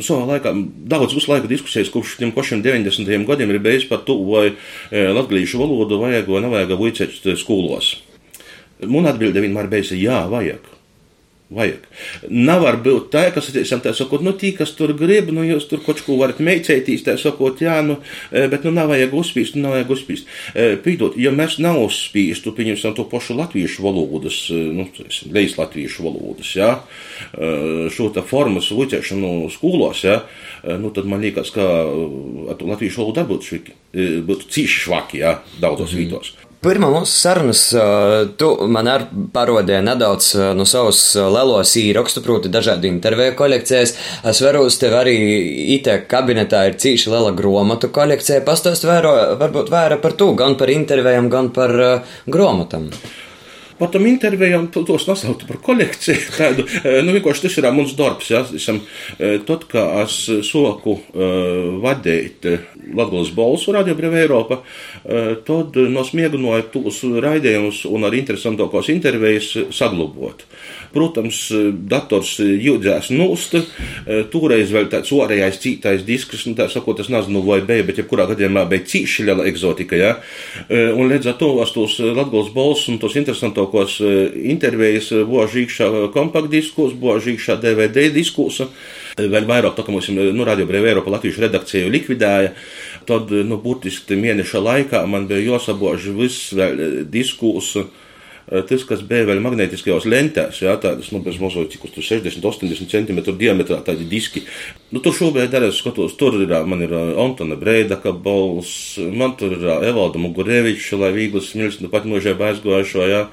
savā 0.03 0.27
laikā 0.33 0.53
daudz 0.91 1.15
laiku 1.29 1.49
diskusijas 1.49 1.91
kopš 1.93 2.17
tiem 2.21 2.33
pašiem 2.35 2.61
90. 2.65 3.25
gadiem 3.27 3.53
ir 3.53 3.61
bijis 3.63 3.87
par 3.89 4.03
to, 4.07 4.19
vai 4.29 4.51
latviešu 4.91 5.61
valodu 5.63 6.01
vajag 6.03 6.29
vai 6.29 6.43
nevajag 6.45 6.75
vuicēt 6.77 7.21
skolos. 7.39 7.95
Man 8.85 9.09
atbilde 9.09 9.41
vienmēr 9.41 9.71
bijusi, 9.71 9.97
jā, 10.03 10.21
vajag. 10.29 10.76
Vajag. 11.47 11.85
Nevar 12.27 12.75
būt 12.83 13.05
tā, 13.13 13.21
kas, 13.31 13.45
teiksim, 13.55 13.79
tā 13.79 13.93
sakot, 13.95 14.19
nu, 14.25 14.33
tī, 14.35 14.49
kas 14.57 14.73
tur 14.75 14.91
grib, 14.99 15.29
nu, 15.31 15.45
jūs 15.47 15.69
tur 15.69 15.79
kaut 15.85 16.01
ko 16.03 16.17
varat 16.19 16.41
meicētīs, 16.43 17.05
tā 17.05 17.13
sakot, 17.19 17.61
jā, 17.63 17.77
nu, 17.87 17.95
e, 18.35 18.49
bet, 18.51 18.65
nu, 18.67 18.73
nav 18.75 18.89
vajag 18.91 19.13
uzspīst, 19.15 19.55
nu, 19.55 19.63
nav 19.63 19.77
vajag 19.77 19.93
uzspīst. 19.95 20.27
E, 20.51 20.65
pīdot, 20.83 21.15
ja 21.15 21.31
mēs 21.31 21.55
nav 21.63 21.79
uzspīstu, 21.85 22.51
pieņemsim 22.57 22.97
to 22.97 23.05
pašu 23.07 23.37
latviešu 23.39 23.85
valodas, 23.85 24.41
e, 24.51 24.59
nu, 24.75 24.89
lejas 25.31 25.55
latviešu 25.55 26.03
valodas, 26.09 26.51
jā, 26.57 26.73
šo 27.95 28.09
tā 28.15 28.25
formas 28.27 28.67
uķēšanu 28.75 29.31
skolos, 29.53 30.03
jā, 30.03 30.17
nu, 30.81 30.91
tad 30.91 31.07
man 31.07 31.23
liekas, 31.23 31.53
ka 31.55 31.63
latviešu 32.59 33.05
valodu 33.05 33.23
būtu, 33.31 33.63
būtu 34.27 34.51
cīši 34.51 34.83
švaki, 34.83 35.23
jā, 35.23 35.37
daudzos 35.63 35.95
mm 35.95 36.03
vītos. 36.03 36.35
Pirmā 36.67 36.89
mūsu 36.91 37.13
sarunas, 37.21 37.61
tu 38.35 38.47
man 38.67 38.89
arī 38.91 39.27
parodēji 39.31 39.85
nedaudz 39.87 40.25
no 40.57 40.65
savas 40.67 40.99
lelos 41.15 41.71
īrakstu, 41.79 42.19
proti 42.25 42.51
dažādi 42.51 42.89
interviju 42.91 43.37
kolekcijas. 43.39 43.93
Es 44.27 44.41
varu 44.43 44.65
uz 44.67 44.75
tevi 44.81 44.97
arī 44.99 45.13
IT 45.77 45.87
kabinetā 46.11 46.65
ir 46.67 46.75
cīši 46.81 47.13
liela 47.13 47.31
gromatu 47.37 47.87
kolekcija. 47.95 48.43
Pastāst 48.47 48.83
vēro, 48.89 49.13
varbūt 49.39 49.71
vēra 49.71 50.01
par 50.03 50.17
to, 50.19 50.33
gan 50.35 50.57
par 50.59 50.73
intervijām, 50.73 51.31
gan 51.31 51.53
par 51.55 51.75
uh, 51.79 52.19
Pat 53.77 53.93
tam 53.93 54.07
intervijām 54.09 54.69
tos 54.73 55.07
nosaukt 55.09 55.45
par 55.49 55.59
kolekciju. 55.63 56.31
Tādu, 56.39 56.65
nu, 57.05 57.15
vienkārši 57.15 57.45
tas 57.45 57.57
ir 57.59 57.69
mums 57.75 57.95
darbs. 57.97 58.31
Ja? 58.33 58.43
Esam, 58.57 58.81
tad, 59.19 59.67
kā 59.71 59.83
es 60.03 60.19
soku 60.47 60.97
uh, 60.97 61.77
vadīt 61.83 62.47
Latvijas 62.97 63.33
balsu 63.37 63.75
Radio 63.75 63.95
Brīvā 63.97 64.23
Eiropa, 64.23 64.61
uh, 64.61 65.33
tad 65.47 65.77
nos 65.93 66.13
mēģināju 66.17 66.69
tos 66.73 67.03
raidījumus 67.27 67.83
un 67.91 68.07
ar 68.07 68.17
interesantākos 68.17 68.89
intervijas 68.93 69.53
saglabot. 69.75 70.45
Protams, 70.97 71.39
dators 71.91 72.31
jūdzēs 72.41 73.11
nūst, 73.13 73.53
toreiz 74.33 74.71
vēl 74.73 74.87
tāds 74.89 75.11
orējais 75.13 75.59
cītais 75.61 76.05
disks, 76.07 76.47
nu 76.49 76.55
tā 76.57 76.65
sakot, 76.73 76.97
tas 76.97 77.11
nezinu, 77.13 77.43
vai 77.45 77.59
bija, 77.65 77.85
bet 77.85 77.99
jebkurā 78.01 78.25
gadījumā 78.31 78.63
bija 78.71 78.87
cīši 78.89 79.27
liela 79.27 79.45
egzotika, 79.45 79.99
ja? 79.99 80.15
Un 80.71 81.11
līdz 81.11 81.29
ar 81.29 81.37
to 81.37 81.51
tos 81.75 81.99
Latgals 82.01 82.49
balss 82.55 82.89
un 82.89 82.97
tos 83.01 83.17
interesantākos 83.19 83.99
intervijas 84.01 85.11
boži 85.29 85.67
iekšā 85.67 85.91
kompaktdiskos, 86.15 86.97
boži 86.97 87.35
iekšā 87.35 87.59
DVD 87.61 88.07
diskus. 88.13 88.63
Vēl 89.17 89.45
vairāk, 89.49 89.77
tā 89.77 89.85
kā 89.85 89.93
mums 89.93 90.09
nu, 90.13 90.47
Radio 90.49 90.65
Brīvā 90.69 90.91
Eiropa 90.91 91.13
Latvijas 91.13 91.39
redakciju 91.45 91.93
likvidēja, 91.93 92.55
tad, 93.09 93.29
nu, 93.29 93.61
būtiski 93.61 94.17
mēneša 94.17 94.65
laikā 94.65 95.05
man 95.09 95.29
bija 95.29 95.53
jāsabož 95.53 96.09
viss 96.17 96.51
vēl 96.57 97.05
diskus 97.13 97.75
Eh, 97.77 98.06
tas, 98.47 98.83
kas 98.87 99.01
bija 99.03 99.27
vēl 99.27 99.41
magnētiskajos 99.43 100.05
lentēs, 100.07 100.61
jā, 100.63 100.73
tādas, 100.79 101.09
nu, 101.11 101.19
bez 101.23 101.35
mazliet, 101.41 101.73
cik 101.73 101.87
uz 101.89 101.95
60, 101.97 102.45
80 102.47 102.91
cm 102.93 103.19
diametrā 103.35 103.81
tādi 103.83 104.07
diski. 104.07 104.45
Nu, 104.93 105.01
tur 105.03 105.15
šobrīd 105.15 105.51
arī 105.57 105.67
skatos, 105.75 106.15
tur 106.19 106.37
ir, 106.39 106.53
man 106.69 106.85
ir 106.85 106.93
Antona 106.95 107.57
Breidaka 107.59 108.13
balss, 108.15 108.95
man 108.97 109.35
tur 109.39 109.57
ir 109.57 109.65
Evalda 109.89 110.21
Mugureviča, 110.23 110.99
lai 111.01 111.11
vīglas 111.15 111.51
smiļs, 111.51 111.81
nu, 111.83 111.91
pat 111.91 112.07
mūžē 112.07 112.37
aizgojušo, 112.49 113.07
jā, 113.11 113.23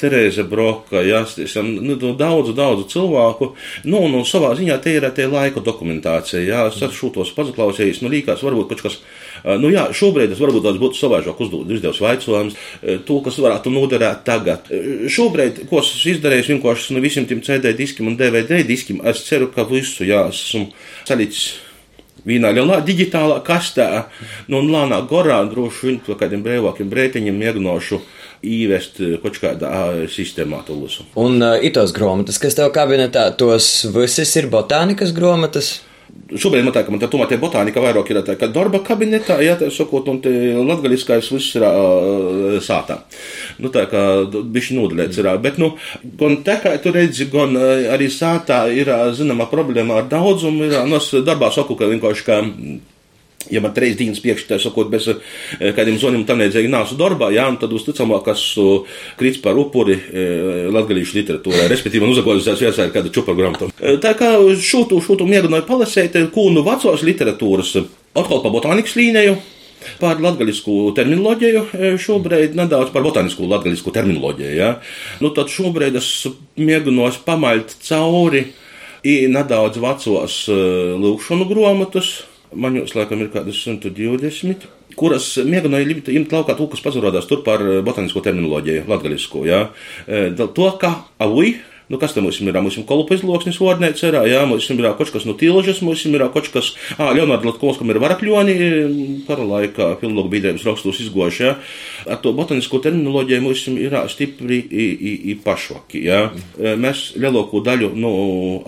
Terēze 0.00 0.46
Broka, 0.48 1.04
jā, 1.04 1.24
nu, 1.68 1.98
daudzu, 2.00 2.56
daudzu 2.56 2.88
cilvēku, 2.94 3.52
nu, 3.84 4.06
nu, 4.08 4.24
savā 4.28 4.54
ziņā 4.56 4.80
te 4.80 4.96
ir 4.96 5.08
tie 5.12 5.28
laika 5.28 5.60
dokumentācija, 5.60 6.40
jā, 6.40 6.64
es 6.72 6.80
ar 6.80 6.96
šūtos 6.96 7.34
pazaklausījis, 7.36 8.00
nu, 8.00 8.12
līkās 8.12 8.44
varbūt 8.46 8.72
kaut 8.72 8.86
kas, 8.88 8.98
nu, 9.44 9.72
jā, 9.72 9.88
šobrīd 9.96 10.34
es 10.34 10.42
varbūt 10.42 10.66
tāds 10.68 10.80
būtu 10.82 10.98
savaižāk 11.00 11.42
uzdot, 11.42 11.72
uzdevs 11.76 12.02
vaicojums, 12.02 12.60
to, 13.08 13.18
kas 13.24 13.40
varētu 13.42 13.72
noderēt 13.74 14.22
tagad. 14.28 14.70
Šobrīd, 15.12 15.64
ko 15.70 15.82
es 15.82 15.92
izdarīju, 16.14 16.48
vienkārši 16.54 16.96
no 16.96 17.02
visiem 17.04 17.26
tiem 17.30 17.42
CD 17.44 17.74
diskiem 17.78 18.12
un 18.12 18.16
DVD 18.20 18.62
diskiem, 18.66 19.02
es 19.08 19.24
ceru, 19.26 19.50
ka 19.54 19.66
visu, 19.68 20.06
jā, 20.08 20.24
esmu 20.32 20.68
salicis 21.08 21.52
vienā 22.28 22.52
lielā 22.54 22.80
digitālā 22.86 23.40
kastē, 23.46 23.88
nu, 24.50 24.60
un 24.62 24.70
lānā 24.72 25.00
gorā 25.10 25.40
droši 25.50 25.88
vien 25.88 26.02
par 26.06 26.20
kādiem 26.22 26.44
brīvākiem 26.44 26.90
brētiņiem 26.90 27.38
mēģināšu 27.42 28.00
īvest 28.42 29.00
kaut 29.22 29.38
kādā 29.42 29.72
sistēmā 30.10 30.62
to 30.66 30.76
lusu. 30.78 31.06
Un 31.18 31.42
uh, 31.42 31.56
itos 31.62 31.94
grāmatas, 31.94 32.40
kas 32.42 32.58
tev 32.58 32.72
kabinetā, 32.74 33.28
tos 33.38 33.70
visas 33.94 34.34
ir 34.38 34.50
botānikas 34.52 35.14
grāmatas? 35.16 35.80
Šobrīd 36.32 36.64
man 36.64 36.72
tā, 36.72 36.82
ka 36.84 36.92
man 36.92 37.00
tā 37.00 37.08
tomēr 37.12 37.28
tie 37.28 37.36
botānika 37.40 37.80
vairāk 37.82 38.08
ir 38.12 38.20
tā, 38.24 38.36
ka 38.40 38.48
darba 38.52 38.80
kabinetā, 38.84 39.36
jā, 39.44 39.56
tā 39.60 39.68
sakot, 39.72 40.06
un 40.08 40.20
te 40.24 40.30
latgaliskais 40.56 41.28
viss 41.32 41.58
ir 41.58 41.66
uh, 41.66 42.56
sātā. 42.64 43.02
Nu, 43.60 43.68
tā 43.72 43.84
kā 43.90 44.04
bišķi 44.28 44.78
nodalēts 44.78 45.20
ir, 45.20 45.28
bet, 45.44 45.60
nu, 45.60 45.74
gan 46.20 46.38
te, 46.46 46.56
kā 46.62 46.72
tu 46.80 46.94
redzi, 46.94 47.28
gan 47.32 47.56
arī 47.56 48.08
sātā 48.12 48.64
ir, 48.72 48.88
zināmā, 49.16 49.48
problēma 49.52 50.00
ar 50.00 50.08
daudzumu, 50.12 50.70
ir, 50.70 50.78
nu, 50.88 51.00
es 51.00 51.10
darbā 51.26 51.52
saku, 51.52 51.76
ka 51.76 51.90
vienkārši, 51.92 52.26
ka 52.28 52.40
Ja 53.50 53.62
man 53.64 53.72
trīs 53.74 53.96
dienas 53.98 54.20
priekšā, 54.22 54.58
sakot, 54.62 54.90
bez 54.92 55.08
kādiem 55.58 55.96
zvaniem 56.00 56.26
tam 56.28 56.38
neiedzēja 56.42 56.70
nāsu 56.72 56.98
darbā, 57.00 57.32
jā, 57.34 57.48
un 57.50 57.58
tad 57.60 57.72
uzticamāk, 57.74 58.26
kas 58.28 58.44
krīts 59.18 59.40
par 59.42 59.58
upuri 59.58 59.96
latgalīšu 60.72 61.18
literatūrā, 61.18 61.66
respektīvi 61.72 62.04
man 62.04 62.14
uzagolizēs 62.14 62.62
viesā 62.62 62.86
ar 62.86 62.94
kādu 62.94 63.12
čupa 63.14 63.34
grāmatu. 63.38 63.72
Tā 64.02 64.14
kā 64.18 64.34
šūtu, 64.38 65.00
šūtu 65.02 65.26
mēģināju 65.28 65.66
palasēt, 65.68 66.20
kūnu 66.34 66.62
vecos 66.66 67.02
literatūras, 67.08 67.74
atkal 68.14 68.44
pa 68.44 68.54
botānikas 68.54 68.96
līniju, 69.00 69.40
Par 69.98 70.20
latviešu 70.22 70.92
terminoloģiju 70.94 71.96
šobrīd 71.98 72.56
nedaudz 72.58 72.92
par 72.94 73.02
botānisku 73.02 73.48
latviešu 73.50 73.90
terminoloģiju. 73.94 74.52
Ja? 74.54 74.76
Nu, 75.22 75.32
tad 75.34 75.50
šobrīd 75.50 75.98
es 75.98 76.10
mēģinu 76.54 77.08
pamaļt 77.26 77.76
cauri 77.88 78.44
nedaudz 79.02 79.80
vecos 79.82 80.36
lūkšanu 81.02 81.48
grāmatas, 81.50 82.12
man 82.54 82.76
jūs 82.78 82.94
laikam 82.96 83.22
ir 83.24 83.32
kādas 83.32 83.60
120, 83.64 84.68
kuras 84.98 85.26
mēģināja 85.48 85.88
ņemt 86.14 86.34
laukā 86.36 86.56
to, 86.58 86.68
kas 86.72 86.84
pazarodās 86.84 87.28
tur 87.30 87.44
par 87.46 87.62
botanisko 87.84 88.20
terminoloģiju, 88.24 88.86
latgaļisko, 88.90 89.44
jā. 89.48 89.62
To, 90.40 90.66
ka 90.80 90.94
avui 91.22 91.56
Nu, 91.92 91.98
kas 92.00 92.14
tam 92.16 92.24
mums 92.24 92.38
ir? 92.40 92.56
Mums 92.56 92.78
ir 92.80 92.86
kolupes 92.88 93.20
loksnis 93.20 93.58
vārnēts, 93.60 94.00
ir, 94.08 94.16
jā, 94.24 94.38
mums 94.48 94.64
ir 94.72 94.78
kaut 94.96 95.10
kas 95.12 95.26
no 95.28 95.34
tilžas, 95.36 95.82
mums 95.84 96.00
ir 96.08 96.22
kaut 96.32 96.46
kas, 96.54 96.70
ā, 96.96 97.10
Leonardo 97.12 97.50
Latkovskam 97.50 97.92
ir 97.92 97.98
varakļoni, 98.00 98.54
kara 99.26 99.44
laikā 99.44 99.88
filologu 100.00 100.32
biedrības 100.32 100.64
rakstos 100.70 101.02
izgojuši, 101.04 101.42
jā. 101.44 101.50
Ar 102.08 102.22
to 102.24 102.32
botanisko 102.32 102.80
terminoloģiju 102.86 103.44
mums 103.44 103.66
ir 103.74 103.96
stipri 104.08 104.62
i, 104.64 104.86
i, 104.88 105.12
i 105.34 105.36
pašvaki, 105.44 106.00
jā. 106.06 106.22
Mēs 106.80 107.10
lielāko 107.20 107.60
daļu 107.66 107.92
no 108.00 108.14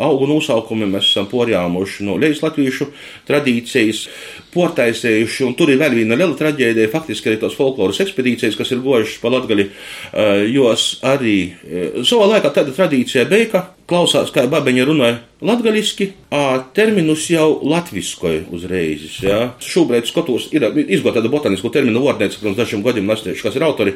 augu 0.04 0.28
nosaukumiem 0.28 0.92
mēs 0.98 1.08
esam 1.14 1.30
porjāmuši 1.32 2.04
no 2.04 2.18
lejas 2.20 2.44
latviešu 2.44 2.90
tradīcijas, 3.24 4.04
portaisējuši, 4.52 5.48
un 5.48 5.56
tur 5.56 5.72
ir 5.72 5.80
vēl 5.80 5.96
viena 5.96 6.20
liela 6.20 6.36
traģēdija, 6.36 6.92
faktiski 6.92 7.32
arī 7.32 7.40
tos 7.40 7.56
folkloras 7.56 8.04
ekspedīcijas, 8.04 8.60
kas 8.60 8.76
ir 8.76 8.84
gojušas 8.84 9.16
pa 9.24 9.32
Latgali, 9.32 9.70
jo 10.52 10.68
arī 11.08 11.38
savā 12.04 12.28
laikā 12.36 12.52
tāda 12.54 12.76
tradīcija 12.76 13.13
Policija 13.14 13.30
beika 13.30 13.66
klausās, 13.90 14.32
kā 14.34 14.46
babeņa 14.50 14.88
runāja 14.88 15.20
latgaliski, 15.44 16.08
terminus 16.74 17.26
jau 17.30 17.58
latviskoja 17.68 18.44
uzreiz. 18.54 19.18
Ja. 19.22 19.52
Šobrīd 19.62 20.08
skatos, 20.08 20.48
ir 20.54 20.64
izgota 20.86 21.18
tāda 21.18 21.30
botanisko 21.32 21.70
terminu 21.74 22.00
vārdnēca, 22.04 22.40
pirms 22.40 22.56
dažiem 22.58 22.84
gadiem 22.84 23.06
nastieši, 23.10 23.44
kas 23.44 23.58
ir 23.58 23.66
autori, 23.66 23.94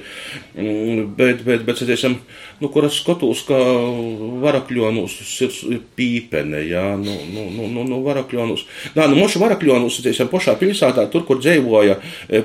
mm, 0.54 1.06
bet, 1.16 1.40
bet, 1.46 1.64
bet, 1.66 1.80
teiksim, 1.80 2.18
nu, 2.60 2.70
kuras 2.74 2.98
skatos, 3.00 3.44
ka 3.48 3.58
varakļonus 4.44 5.16
ir 5.72 5.80
pīpene, 5.98 6.60
ja, 6.68 6.84
nu, 7.00 7.16
nu, 7.32 7.46
nu, 7.54 7.70
nu, 7.72 7.86
nu 7.88 8.02
varakļonus. 8.04 8.66
Nā, 8.98 9.08
nu, 9.08 9.16
mošu 9.22 9.40
varakļonus, 9.42 10.02
teiksim, 10.04 10.28
pošā 10.30 10.58
pilsētā, 10.60 11.06
tur, 11.12 11.24
kur 11.28 11.40
dzēvoja 11.40 11.96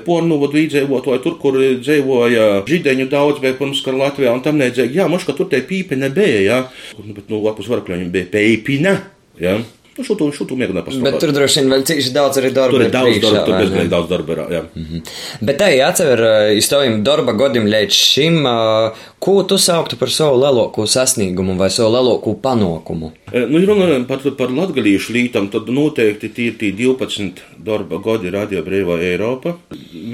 pornu 0.06 0.40
vadu 0.40 0.62
īdzēvotoja, 0.62 1.20
tur, 1.24 1.36
kur 1.42 1.60
dzēvoja 1.60 2.64
žideņu 2.70 3.10
daudz, 3.12 3.42
bija 3.44 3.58
pirms 3.60 3.84
kara 3.84 4.06
Latvijā, 4.06 4.32
un 4.32 4.42
tam 4.46 4.58
nedzēja, 4.62 4.94
jā, 5.02 5.08
mošu, 5.12 5.28
ka 5.28 5.36
tur 5.36 5.52
te 5.52 5.60
pīpene 5.66 6.08
bija, 6.14 6.42
ja, 6.48 6.60
nu, 6.96 7.12
bet, 7.12 7.28
nu, 7.28 7.33
lapus 7.42 7.70
varakļoņiem 7.72 8.12
bija 8.14 8.30
peipina. 8.32 8.94
Ja? 9.40 9.58
Nu, 9.96 10.04
šo 10.04 10.16
to, 10.18 10.26
šo 10.34 10.44
to 10.50 10.56
mēģināju 10.58 10.86
pastāstīt. 10.88 11.06
Bet 11.06 11.20
tur 11.22 11.32
droši 11.36 11.60
vien 11.60 11.70
vēl 11.70 11.84
cīši 11.86 12.12
daudz 12.14 12.40
arī 12.40 12.50
darba. 12.54 12.74
Tur 12.74 12.82
ir 12.82 12.94
daudz 12.94 13.20
darba, 13.22 13.42
tur 13.46 13.58
bezgalīgi 13.60 13.92
daudz 13.92 14.08
darba. 14.10 14.36
Jā. 14.50 14.62
Mm 14.74 14.86
-hmm. 14.90 15.12
Bet 15.46 15.60
tā 15.60 15.68
jāatcer 15.70 16.22
iz 16.56 16.68
taviem 16.68 17.04
darba 17.04 17.32
godiem 17.32 17.66
līdz 17.66 17.94
šim, 17.94 18.46
ko 19.18 19.42
tu 19.42 19.58
sauktu 19.58 19.96
par 19.96 20.10
savu 20.10 20.40
lielāko 20.42 20.86
sasniegumu 20.86 21.56
vai 21.56 21.70
savu 21.70 21.92
lielāko 21.94 22.34
panākumu? 22.42 23.12
Nu, 23.32 23.58
ja 23.60 23.66
runājam 23.66 24.06
par, 24.06 24.18
par 24.38 24.50
latgalīšu 24.50 25.12
lītam, 25.12 25.48
tad 25.50 25.68
noteikti 25.68 26.28
tie 26.28 26.46
ir 26.46 26.58
tie 26.58 26.72
12 26.72 27.40
darba 27.64 27.98
gadi 28.04 28.30
Radio 28.30 28.62
Brīvā 28.62 28.98
Eiropa. 29.00 29.56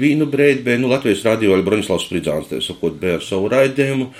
Vīnu 0.01 0.25
brīdi 0.31 0.63
bija, 0.63 0.77
nu, 0.77 0.89
Latvijas 0.91 1.25
radio 1.25 1.55
vai 1.55 1.65
Broņislavs 1.65 2.07
Spridzāns, 2.07 2.49
tā 2.51 2.61
sakot, 2.61 2.99
bija 3.01 3.19
ar 3.19 3.25
savu 3.25 3.49
raidījumu. 3.51 4.11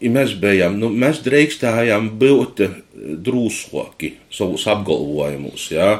Ja 0.00 0.10
mēs 0.10 0.34
bijām, 0.40 0.78
nu, 0.80 0.88
mēs 0.88 1.20
drīkstājām 1.26 2.10
būt 2.20 2.62
drūsoki 3.00 4.12
savus 4.32 4.66
apgalvojumus. 4.70 5.66
Ja? 5.72 5.90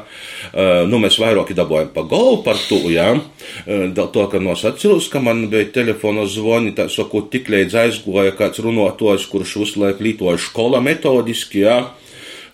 Nu, 0.89 1.01
mēs 1.03 1.19
vairāk 1.21 1.53
dabūjām 1.57 1.93
pa 1.95 2.05
galvu 2.09 2.41
par 2.47 2.61
to, 2.69 2.81
ja? 2.93 3.13
to, 3.67 4.27
ka 4.33 4.41
nosacījums, 4.43 5.09
ka 5.13 5.23
man 5.25 5.47
bija 5.53 5.71
telefona 5.81 6.27
zvani, 6.31 6.75
tā 6.77 6.89
sakot, 6.93 7.31
tik 7.33 7.51
līdz 7.53 7.79
aizgoja 7.85 8.35
kāds 8.39 8.63
runātājs, 8.65 9.29
kurš 9.31 9.57
visu 9.63 9.85
laiku 9.85 10.07
lietoja 10.07 10.39
skola 10.43 10.83
metodiski. 10.85 11.65
Ja? 11.65 11.81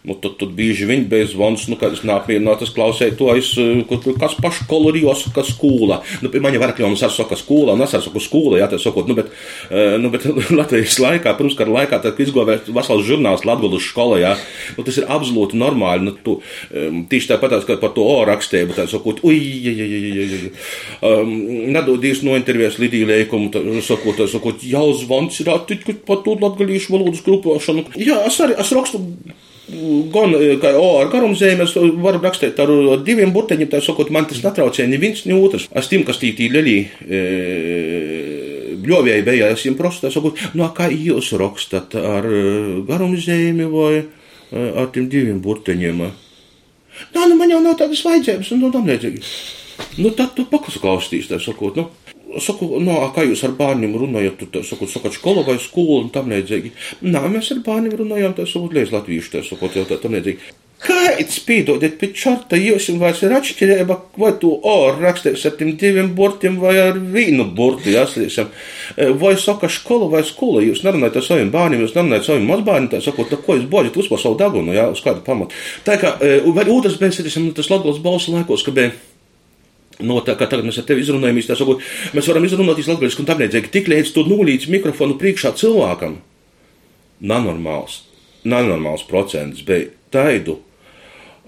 Nu, 0.07 0.15
tad, 0.23 0.37
tad 0.39 0.53
bieži 0.55 0.87
viņi 0.87 1.09
bija 1.11 1.27
zvans, 1.33 1.65
nu, 1.67 1.75
kad 1.81 1.97
es 1.97 2.05
neapmierinātos 2.07 2.71
klausētos, 2.77 3.49
kas 4.21 4.37
pašu 4.39 4.67
kolorijos, 4.71 5.25
kas 5.35 5.49
skūla. 5.51 5.99
Nu, 6.23 6.31
man 6.45 6.55
jau 6.55 6.61
vairāk 6.63 6.79
jau 6.79 6.91
mums 6.93 7.03
saka 7.03 7.35
skūla, 7.39 7.75
un 7.75 7.83
es 7.83 7.95
saku 7.95 8.23
skūla, 8.23 8.61
jā, 8.61 8.69
tā 8.71 8.79
sakot, 8.79 9.09
nu, 9.11 9.17
bet, 9.19 9.33
nu, 9.99 10.13
bet 10.15 10.29
Latvijas 10.61 11.01
laikā, 11.03 11.33
pirms 11.39 11.57
kara 11.59 11.75
laikā, 11.81 11.99
tad, 12.05 12.21
izgovēja 12.23 12.77
vesels 12.77 13.03
žurnāls 13.09 13.43
Latgulas 13.49 13.89
skolā, 13.89 14.21
jā, 14.23 14.35
nu, 14.77 14.85
tas 14.87 15.01
ir 15.03 15.09
absolūti 15.11 15.59
normāli. 15.59 16.07
Nu, 16.07 16.15
tu, 16.23 16.37
tieši 17.11 17.33
tāpat, 17.33 17.57
kā 17.67 17.79
par 17.83 17.91
to 17.97 18.07
O 18.07 18.21
rakstīju, 18.29 18.71
bet 18.71 18.79
tā 18.79 18.87
sakot, 18.87 19.19
uj, 19.27 19.41
um, 21.03 21.35
nedodies 21.75 22.23
no 22.23 22.39
intervijas 22.39 22.79
Lidija 22.79 23.11
Leikumu, 23.11 23.51
sakot, 23.83 24.23
sakot, 24.31 24.63
jau 24.63 24.87
zvans 25.03 25.43
ir 25.43 25.51
attikt 25.51 25.91
par 26.07 26.23
to 26.23 26.39
latgalīšu 26.39 26.95
valodas 26.95 27.27
grupošanu. 27.27 27.89
Jā, 27.99 28.23
es 28.31 28.39
arī, 28.47 28.55
es 28.63 28.71
rakstu 28.77 29.03
gan 30.15 30.35
kā, 30.63 30.73
o, 30.79 30.89
ar 31.01 31.11
garumzēm 31.11 31.63
es 31.65 31.75
varu 31.75 32.21
rakstīt 32.23 32.59
ar 32.63 32.71
diviem 33.07 33.33
burteņiem, 33.35 33.71
tā 33.73 33.81
sakot, 33.83 34.13
man 34.15 34.29
tas 34.31 34.43
netraucē 34.45 34.87
neviens, 34.87 35.25
ne 35.27 35.39
otrs. 35.39 35.67
Es 35.75 35.91
tim, 35.91 36.05
kas 36.07 36.21
tī 36.23 36.33
tī 36.39 36.51
ļaļī, 36.55 36.77
e, 37.07 37.23
Ļovēji 38.87 39.25
bija, 39.27 39.49
es 39.51 39.65
viņiem 39.65 39.77
prostu, 39.81 40.11
saku, 40.15 40.31
no 40.55 40.69
kā 40.77 40.87
jūs 40.93 41.33
rakstat 41.41 41.97
ar 41.99 42.29
garumzīmi 42.87 43.67
vai 43.73 44.05
ar 44.53 44.93
tiem 44.95 45.09
diviem 45.11 45.41
burteņiem? 45.43 46.05
Nā, 47.17 47.27
nu 47.27 47.35
man 47.35 47.51
jau 47.51 47.59
nav 47.65 47.75
tādas 47.81 48.05
vajadzības, 48.07 48.53
un 48.55 48.63
nu, 48.63 48.71
tam 48.75 48.87
līdzīgi. 48.87 49.25
Nu, 50.01 50.13
tad 50.17 50.37
tu 50.37 50.47
paklausīs, 50.49 51.29
tā 51.33 51.41
sakot, 51.43 51.77
nu. 51.77 51.89
Saku, 52.43 52.69
no, 52.83 52.99
kā 53.15 53.25
jūs 53.27 53.45
ar 53.47 53.57
bērniem 53.59 53.97
runājat, 54.01 54.45
tu 54.53 54.63
saku, 54.67 54.89
sakat, 54.91 55.17
skola 55.17 55.47
vai 55.47 55.57
skola 55.63 56.03
un 56.05 56.13
tam 56.15 56.31
līdzīgi. 56.33 56.75
Nā, 57.09 57.25
mēs 57.33 57.53
ar 57.55 57.65
bērniem 57.67 57.99
runājām, 58.03 58.37
tā 58.37 58.47
sakot, 58.49 58.77
lies 58.77 58.95
latviešu, 58.95 59.37
tā 59.37 59.45
sakot, 59.47 59.77
jau 59.77 59.87
tā, 59.89 60.01
tam 60.03 60.17
līdzīgi. 60.19 60.55
Kāds 60.77 61.39
spīdodiet 61.39 61.95
pie 61.97 62.11
čarta, 62.13 62.59
jūs 62.61 62.91
jums 62.91 63.01
vairs 63.01 63.23
ir 63.25 63.33
atšķirība, 63.33 63.95
vai 64.21 64.35
tu 64.43 64.51
or 64.61 64.99
rakstīs 65.01 65.47
ar 65.49 65.55
tiem 65.57 65.73
diviem 65.81 66.11
burtiem 66.19 66.59
vai 66.61 66.75
ar 66.83 67.01
vīnu 67.01 67.47
burti, 67.57 67.95
jāslīsam. 67.95 68.53
Vai 69.17 69.33
saka 69.41 69.71
škola 69.73 70.11
vai 70.13 70.21
skola, 70.29 70.61
jūs 70.67 70.85
nerunājat 70.85 71.17
ar 71.17 71.27
saviem 71.31 71.51
bērniem, 71.55 71.87
jūs 71.87 71.97
nerunājat 71.97 72.27
ar 72.27 72.29
saviem 72.29 72.49
mazbērniem, 72.53 72.93
tā 72.93 73.01
sakot, 73.09 73.33
tā 73.33 73.41
ko 73.41 73.57
jūs 73.57 73.65
boģat 73.73 73.97
uz 74.03 74.13
savu 74.21 74.37
dagunu, 74.37 74.77
jā, 74.77 74.91
uz 74.93 75.01
kādu 75.01 75.25
pamatu. 75.25 75.57
Tā 75.89 75.97
kā, 76.03 76.19
vai 76.53 76.69
otrs 76.69 77.01
bija, 77.01 77.25
tas 77.57 77.73
Latgals 77.73 78.05
balsu 78.05 78.37
laikos, 78.37 78.67
ka 78.67 78.77
bija. 78.77 78.93
No 80.05 80.19
tā 80.21 80.35
kā 80.37 80.49
tagad 80.51 80.67
mēs 80.69 80.77
ar 80.81 80.87
tevi 80.89 81.01
izrunājamies, 81.05 81.47
tā 81.49 81.57
sakot, 81.57 81.85
mēs 82.17 82.27
varam 82.29 82.45
izrunāties 82.45 82.89
latgaļiski 82.91 83.23
un 83.23 83.31
līdzīgi. 83.41 83.73
Tik 83.73 83.89
līdz 83.93 84.13
tu 84.13 84.25
nulīdz 84.29 84.69
mikrofonu 84.73 85.17
priekšā 85.21 85.55
cilvēkam, 85.57 86.19
nenormāls, 87.25 88.03
nenormāls 88.45 89.07
procents 89.09 89.65
bija 89.65 89.89
taidu, 90.13 90.59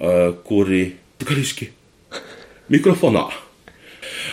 uh, 0.01 0.33
kuri 0.49 0.95
gariski 1.21 1.69
mikrofonā. 2.73 3.27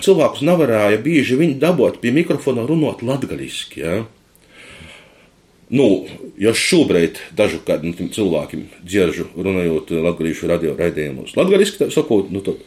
Cilvēkus 0.05 0.43
nevarēja 0.45 1.00
bieži 1.03 1.38
viņi 1.39 1.60
dabūt 1.60 2.00
pie 2.03 2.13
mikrofona 2.15 2.63
runāt 2.67 3.03
latgaļiski. 3.05 3.81
Ja? 3.84 3.98
Nu, 5.75 6.05
ja 6.38 6.53
šobrīd 6.55 7.19
dažu 7.36 7.60
kādiem 7.65 7.95
nu, 7.95 8.10
cilvēkiem 8.13 8.67
dzieržu 8.86 9.27
runājot 9.34 9.95
latgaļīšu 9.98 10.50
radio 10.51 10.75
raidījumos, 10.77 11.34
latgaļiski 11.36 11.81
tā 11.81 11.89
sakot, 11.93 12.29
nu 12.31 12.43
tad 12.45 12.62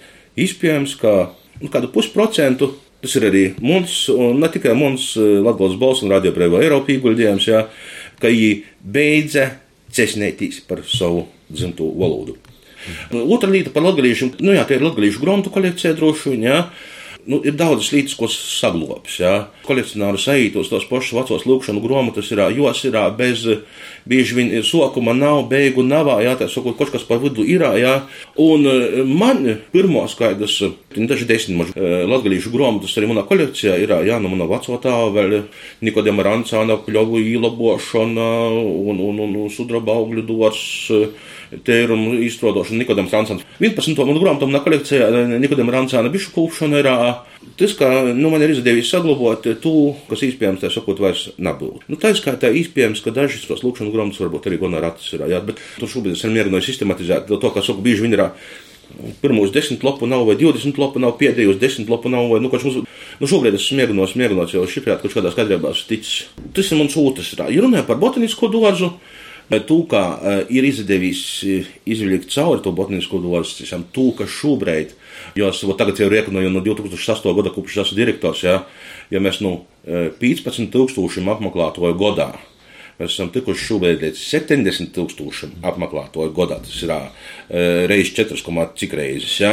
Iespējams, 0.45 0.95
ka 1.01 1.15
nu, 1.61 1.71
kādu 1.73 1.91
pusprocentu. 1.95 2.73
Tas 2.99 3.13
ir 3.15 3.29
arī 3.29 3.45
mums, 3.63 3.93
un 4.11 4.41
ne 4.43 4.49
tikai 4.51 4.73
mums, 4.75 5.13
Latvijas 5.17 5.77
balss 5.79 6.03
un 6.03 6.11
radio 6.11 6.33
brīvā 6.35 6.65
Eiropa 6.65 6.91
ieguldījums, 6.91 7.47
jā, 7.47 7.61
ka 8.19 8.33
viņi 8.33 8.49
beidza 8.83 9.45
cesnētīs 9.95 10.65
par 10.67 10.83
savu 10.83 11.29
dzimto 11.47 11.87
valodu. 11.95 12.35
Otra 13.23 13.51
lieta 13.53 13.71
par 13.75 13.87
latgalīšu, 13.87 14.33
nu 14.43 14.57
jā, 14.57 14.65
tie 14.67 14.81
ir 14.81 14.87
latgalīšu 14.87 15.23
grāmatu 15.23 15.53
kolekcija 15.55 15.95
droši 15.99 16.33
vien, 16.33 16.49
jā. 16.49 16.59
Nu, 17.29 17.43
ir 17.45 17.53
daudzas 17.61 17.91
lietas, 17.93 18.15
ko 18.17 18.25
saglabājis. 18.33 19.19
Ja? 19.21 19.33
Kolekcionāri 19.67 20.17
saītos 20.23 20.71
tos 20.73 20.87
pašus 20.89 21.13
vecos 21.13 21.43
lūkšanu 21.45 21.83
grāmatas, 21.85 22.31
ir 22.33 22.41
ir 22.41 22.97
bez, 23.19 23.45
bieži 24.09 24.39
vien 24.39 24.49
ir 24.49 24.65
sokuma, 24.65 25.13
nav 25.13 25.43
beigu, 25.51 25.85
nav, 25.85 26.09
jā, 26.25 26.33
tā 26.41 26.49
sakot, 26.49 26.79
kaut 26.79 26.95
kas 26.95 27.05
pa 27.05 27.19
vidu 27.21 27.45
ir, 27.45 27.67
jā. 27.77 27.95
Un 28.41 28.65
man 29.13 29.45
pirmā 29.75 30.07
skaidrs, 30.09 30.57
daži 30.97 31.29
desmit 31.29 31.59
mažu 31.61 31.91
latgalīšu 32.09 32.55
grāmatas 32.55 32.97
arī 32.97 33.13
manā 33.13 33.27
kolekcijā 33.29 33.77
ir, 33.77 33.93
jā, 34.09 34.17
no 34.25 34.33
mana 34.33 34.49
vecotā 34.49 34.97
vēl 35.13 35.43
Nikodema 35.85 36.25
Rancāna 36.25 36.81
pļovu 36.87 37.21
īlabošana 37.35 38.29
un, 38.57 39.05
un, 39.05 39.21
un, 39.27 39.37
un 39.45 39.53
sudraba 39.53 40.01
augļu 40.01 40.25
dors 40.25 40.65
tērumu 41.65 42.19
izstrādāšanu 42.27 42.83
Nikodams 42.83 43.13
Rancāns. 43.15 43.45
11. 43.61 44.01
man 44.05 44.21
grāmatā 44.21 44.49
manā 44.49 44.61
kolekcijā 44.65 45.09
Nikodama 45.41 45.77
Rancāna 45.77 46.13
bišu 46.13 46.33
kūpšana 46.35 46.83
ir 46.83 46.91
tas, 47.59 47.75
ka 47.79 47.89
nu, 48.13 48.31
man 48.33 48.45
ir 48.45 48.55
izdevies 48.55 48.91
saglabāt 48.93 49.49
to, 49.63 49.75
kas 50.11 50.25
iespējams, 50.27 50.63
tā 50.63 50.71
sakot, 50.73 51.01
vairs 51.03 51.29
nebūtu. 51.39 51.89
Nu, 51.91 51.99
tā 52.01 52.15
skaitā 52.17 52.53
iespējams, 52.61 53.03
ka 53.05 53.15
dažas 53.15 53.47
tos 53.49 53.65
lūkšanas 53.67 53.95
grāmatas 53.95 54.23
varbūt 54.23 54.49
arī 54.51 54.61
ir, 54.61 55.27
jā, 55.33 55.43
bet 55.45 55.61
tur 55.79 55.91
šobrīd 55.91 56.17
es 56.17 56.25
mēģināju 56.25 56.69
sistematizēt, 56.69 57.29
to, 57.29 57.53
kā 57.55 57.65
saku, 57.65 57.85
bieži 57.85 58.07
viņi 58.07 58.19
ir 58.19 58.27
pirmos 59.21 59.53
desmit 59.53 59.85
lapu 59.85 60.07
nav, 60.07 60.25
vai 60.27 60.37
20 60.41 60.79
lapu 60.81 61.01
nav, 61.03 61.17
pēdējos 61.21 61.59
desmit 61.61 61.91
lapu 61.93 62.11
nav, 62.13 62.29
vai, 62.33 62.41
nu, 62.41 62.51
kaut 62.53 62.65
kas, 62.65 62.79
nu, 63.21 63.29
šobrīd 63.29 63.59
es 63.59 63.69
smieginos, 63.69 64.15
smieginos 64.15 64.55
jau 64.55 64.65
šifrēt, 64.69 65.03
kaut 65.03 65.15
kādās 65.15 65.37
kadrībās 65.37 65.85
ticis. 65.89 66.29
Tas 66.57 66.73
ir 66.73 66.81
mans 66.81 66.97
otrs. 66.99 67.35
Ja 67.39 67.65
runāju 67.65 67.87
par 67.89 68.01
botanisko 68.01 68.51
dārzu, 68.53 68.95
to, 69.49 69.79
kā 69.89 70.03
uh, 70.13 70.41
ir 70.53 70.67
izdevies 70.69 71.23
izvilkt 71.89 72.29
cauri 72.35 72.61
to 72.65 72.73
botanisko 72.77 73.21
dārstu, 73.25 73.65
to, 73.95 74.11
ka 74.19 74.29
šobrīd, 74.29 74.93
jo 75.39 75.49
es 75.49 75.63
tagad 75.81 76.01
jau 76.01 76.11
rēķinu 76.13 76.45
no 76.53 76.65
2008. 76.67 77.33
gada, 77.39 77.55
kopš 77.55 77.81
esmu 77.85 77.99
direktors, 77.99 78.45
ja, 78.45 78.61
ja 79.11 79.23
mēs 79.25 79.41
nu 79.45 79.63
15 79.89 80.69
tūkstošiem 80.75 81.31
apmeklētoju 81.33 81.97
gadā. 81.97 82.33
Mēs 82.99 83.15
esam 83.15 83.29
tikuši 83.31 83.63
šobrīd 83.63 84.01
līdz 84.03 84.21
70 84.27 84.91
tūkstošiem 84.97 85.53
apmeklētoju 85.71 86.33
gadā. 86.35 86.59
Tas 86.65 86.81
ir 86.83 86.93
reizes 87.89 88.11
4, 88.17 88.65
cik 88.81 88.97
reizes. 88.99 89.37
Ja? 89.39 89.53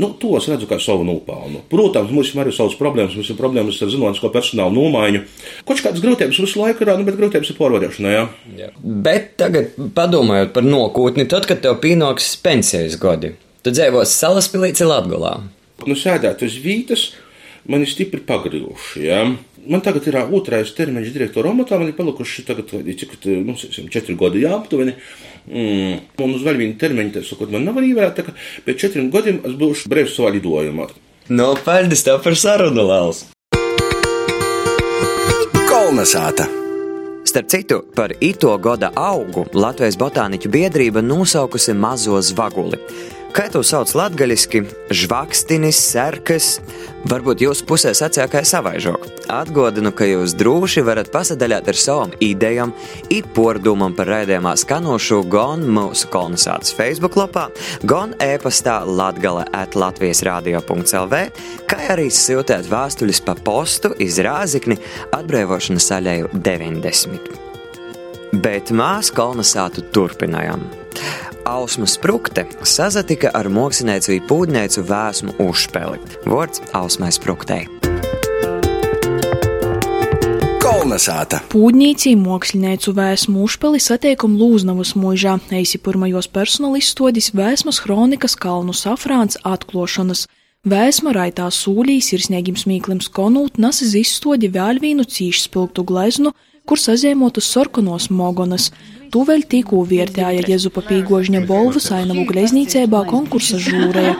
Nu, 0.00 0.12
to 0.16 0.32
es 0.38 0.46
redzu 0.48 0.68
kā 0.70 0.78
savu 0.80 1.04
nopelnu. 1.04 1.60
Protams, 1.70 2.12
mums 2.14 2.30
ir 2.32 2.40
arī 2.40 2.54
savas 2.56 2.76
problēmas. 2.78 3.16
Mums 3.18 3.30
ir 3.32 3.36
problēmas 3.36 3.80
ar 3.84 3.92
zinātnisko 3.92 4.30
personālu 4.32 4.72
nomaiņu. 4.78 5.22
Kaut 5.68 5.82
kādas 5.84 6.00
grūtības 6.04 6.40
visu 6.40 6.62
laiku 6.62 6.86
ir, 6.86 6.92
nu, 6.96 7.06
bet 7.08 7.18
grūtības 7.20 7.52
ir 7.52 7.58
pārvarēšanā. 7.58 8.14
Ja? 8.14 8.24
Jā. 8.56 8.70
Bet 8.80 9.34
tagad, 9.40 9.74
padomājot 9.96 10.54
par 10.56 10.64
nākotni, 10.64 11.28
tad, 11.28 11.48
kad 11.50 11.60
tev 11.64 11.76
pienāks 11.84 12.32
pensijas 12.40 12.96
gadi, 13.00 13.34
tu 13.60 13.74
dzīvos 13.74 14.14
salaspīlīci 14.22 14.88
Latgulā. 14.88 15.34
Nu, 15.84 15.96
sēdēt 15.96 16.46
uz 16.46 16.56
vītas, 16.64 17.10
man 17.68 17.84
ir 17.84 17.90
stipri 17.90 18.20
pagriluši. 18.26 19.02
Ja? 19.04 19.24
Man 19.68 19.82
tagad 19.84 20.06
ir 20.08 20.16
otrais 20.22 20.72
termiņš 20.76 21.10
direktora 21.12 21.52
amatā, 21.52 21.78
man 21.80 21.90
ir 21.90 21.96
palikuši 21.98 22.46
tagad, 22.48 22.70
cik, 22.72 23.18
nu, 23.44 23.56
četri 23.92 24.16
gadi 24.20 24.44
jāaptuveni. 24.46 24.94
Mm. 25.50 25.98
Un 26.24 26.36
uz 26.36 26.46
vēl 26.46 26.60
vienu 26.60 26.78
termiņu, 26.80 27.12
tas, 27.18 27.28
sakot, 27.32 27.52
man 27.52 27.66
nav 27.68 27.80
arī 27.80 27.92
vēl, 27.96 28.12
tā 28.16 28.24
ka 28.26 28.36
pēc 28.66 28.86
četriem 28.86 29.10
gadiem 29.12 29.42
es 29.44 29.58
būšu 29.60 29.92
brīvs 29.92 30.16
savā 30.16 30.32
lidojumā. 30.36 30.88
No, 31.30 31.52
paldies 31.66 32.04
tev 32.06 32.22
par 32.24 32.38
sarunu, 32.38 32.86
Lals! 32.88 33.26
Kolnesāta! 35.70 36.48
Starp 37.30 37.46
citu, 37.52 37.84
par 37.94 38.12
ito 38.20 38.56
gada 38.58 38.88
augu 38.96 39.44
Latvijas 39.54 39.94
Botāniķu 40.00 40.50
biedrība 40.50 41.02
nosaukusi 41.04 41.76
mazo 41.78 42.18
zvaguli. 42.24 42.80
Kā 43.30 43.44
to 43.46 43.60
sauc 43.62 43.92
latviešu, 43.94 44.64
žvakstinis, 44.90 45.78
serkas, 45.78 46.56
varbūt 47.06 47.44
jūsu 47.44 47.66
pusē 47.68 47.92
sacīkāja 47.94 48.48
savaižok. 48.48 49.04
Atgādinu, 49.30 49.92
ka 49.94 50.08
jūs 50.08 50.34
droši 50.34 50.82
varat 50.82 51.12
pasadalīt 51.14 51.70
ar 51.70 51.78
savām 51.78 52.16
idejām, 52.26 52.72
īpordumam 53.14 53.94
par 53.94 54.10
raidījumā 54.10 54.56
skanošu 54.58 55.20
gan 55.30 55.62
mūsu 55.62 56.10
kolonizācijas 56.10 56.74
Facebook 56.74 57.20
lapā, 57.20 57.46
gan 57.86 58.16
e-pastā 58.18 58.80
latgale 58.88 59.46
at 59.54 59.78
Latvijas 59.78 60.24
radio.lv, 60.26 61.22
kā 61.70 61.80
arī 61.94 62.10
siltēt 62.10 62.66
vēstuļus 62.72 63.22
pa 63.30 63.38
postu 63.38 63.94
iz 64.02 64.18
Rāzikni 64.26 64.80
atbrīvošanas 65.14 65.90
saļēju 65.94 66.34
90. 66.34 67.32
Bet 68.42 68.74
mēs 68.74 69.14
kolonizātu 69.14 69.86
turpinājām. 69.94 70.79
Ausma 71.48 71.86
Sprukte 71.88 72.44
sazatika 72.62 73.32
ar 73.34 73.48
mākslinieci 73.50 74.20
pūdnēcu 74.28 74.84
vēsmu 74.86 75.36
uzspēli. 75.42 76.00
Vārds 76.28 76.62
Ausmai 76.76 77.10
Spruktei. 77.14 77.64
Kolnesāta. 80.60 81.40
Pūdnīcī 81.50 82.12
māksliniecu 82.20 82.92
vēsmu 82.96 83.42
uzspēli 83.46 83.80
satiekam 83.82 84.36
Lūznavas 84.38 84.92
mūžā, 84.94 85.38
eisi 85.56 85.80
pirmajos 85.82 86.28
personalistodis 86.30 87.32
vēsmas 87.36 87.80
kronikas 87.82 88.36
kalnu 88.38 88.76
safrāns 88.76 89.40
atklošanas. 89.42 90.26
Vēsma 90.68 91.14
raitā 91.16 91.46
sūlī 91.48 91.98
sirsniegim 92.04 92.58
smīklim 92.60 93.00
skonūt 93.00 93.56
nasis 93.56 93.96
izstodi 93.96 94.50
vēl 94.52 94.76
vīnu 94.82 95.08
cīšu 95.08 95.46
spilgtu 95.46 95.86
gleznu, 95.88 96.34
kur 96.68 96.78
sazīmotas 96.78 97.48
sarkanos 97.48 98.10
mogonas. 98.12 98.68
Tūveļ 99.10 99.40
tikko 99.50 99.80
vietēja 99.90 100.44
Jezupa 100.46 100.84
Pīgožņa 100.86 101.40
bolvu 101.48 101.82
sainavu 101.82 102.22
gleznīcībā 102.28 103.02
konkursa 103.10 103.58
žūrēja. 103.58 104.14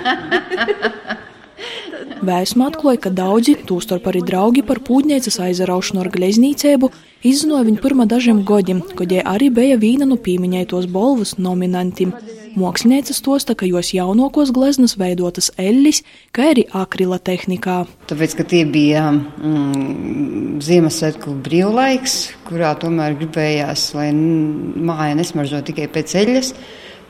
Vēsma 2.20 2.66
atklāja, 2.68 2.98
ka 3.06 3.11
daudzi, 3.16 3.54
tūstarp 3.64 4.11
arī 4.11 4.20
draugi 4.28 4.61
par 4.66 4.83
pūdniecas 4.85 5.38
aizaraušanu 5.40 6.02
ar 6.02 6.11
gleznīcēbu, 6.12 6.90
izzināja 7.24 7.64
viņu 7.70 7.80
pirmā 7.80 8.04
dažiem 8.11 8.42
gadiem, 8.44 8.83
kad 8.98 9.12
jie 9.12 9.22
arī 9.24 9.48
bija 9.56 9.78
vīna 9.80 10.04
no 10.11 10.18
pīmiņaitos 10.20 10.88
bolvas 10.92 11.38
nominantiem. 11.40 12.12
Mākslinieca 12.61 13.14
stosta, 13.16 13.54
ka 13.56 13.64
jos 13.64 13.94
jaunākos 13.96 14.52
gleznas 14.52 14.98
veidotas 15.00 15.48
eļļas, 15.56 16.02
kā 16.37 16.50
arī 16.52 16.66
akrila 16.76 17.16
tehnikā. 17.24 17.78
Tāpēc, 18.11 18.37
ka 18.37 18.46
tie 18.52 18.66
bija 18.68 19.06
mm, 19.14 20.61
Ziemassvētku 20.66 21.38
brīvlaiks, 21.46 22.18
kurā 22.50 22.74
tomēr 22.83 23.16
gribējās, 23.16 23.87
lai 23.96 24.11
māja 24.12 25.16
nesmaržo 25.22 25.62
tikai 25.70 25.88
pēc 25.94 26.18
eļļas, 26.20 26.54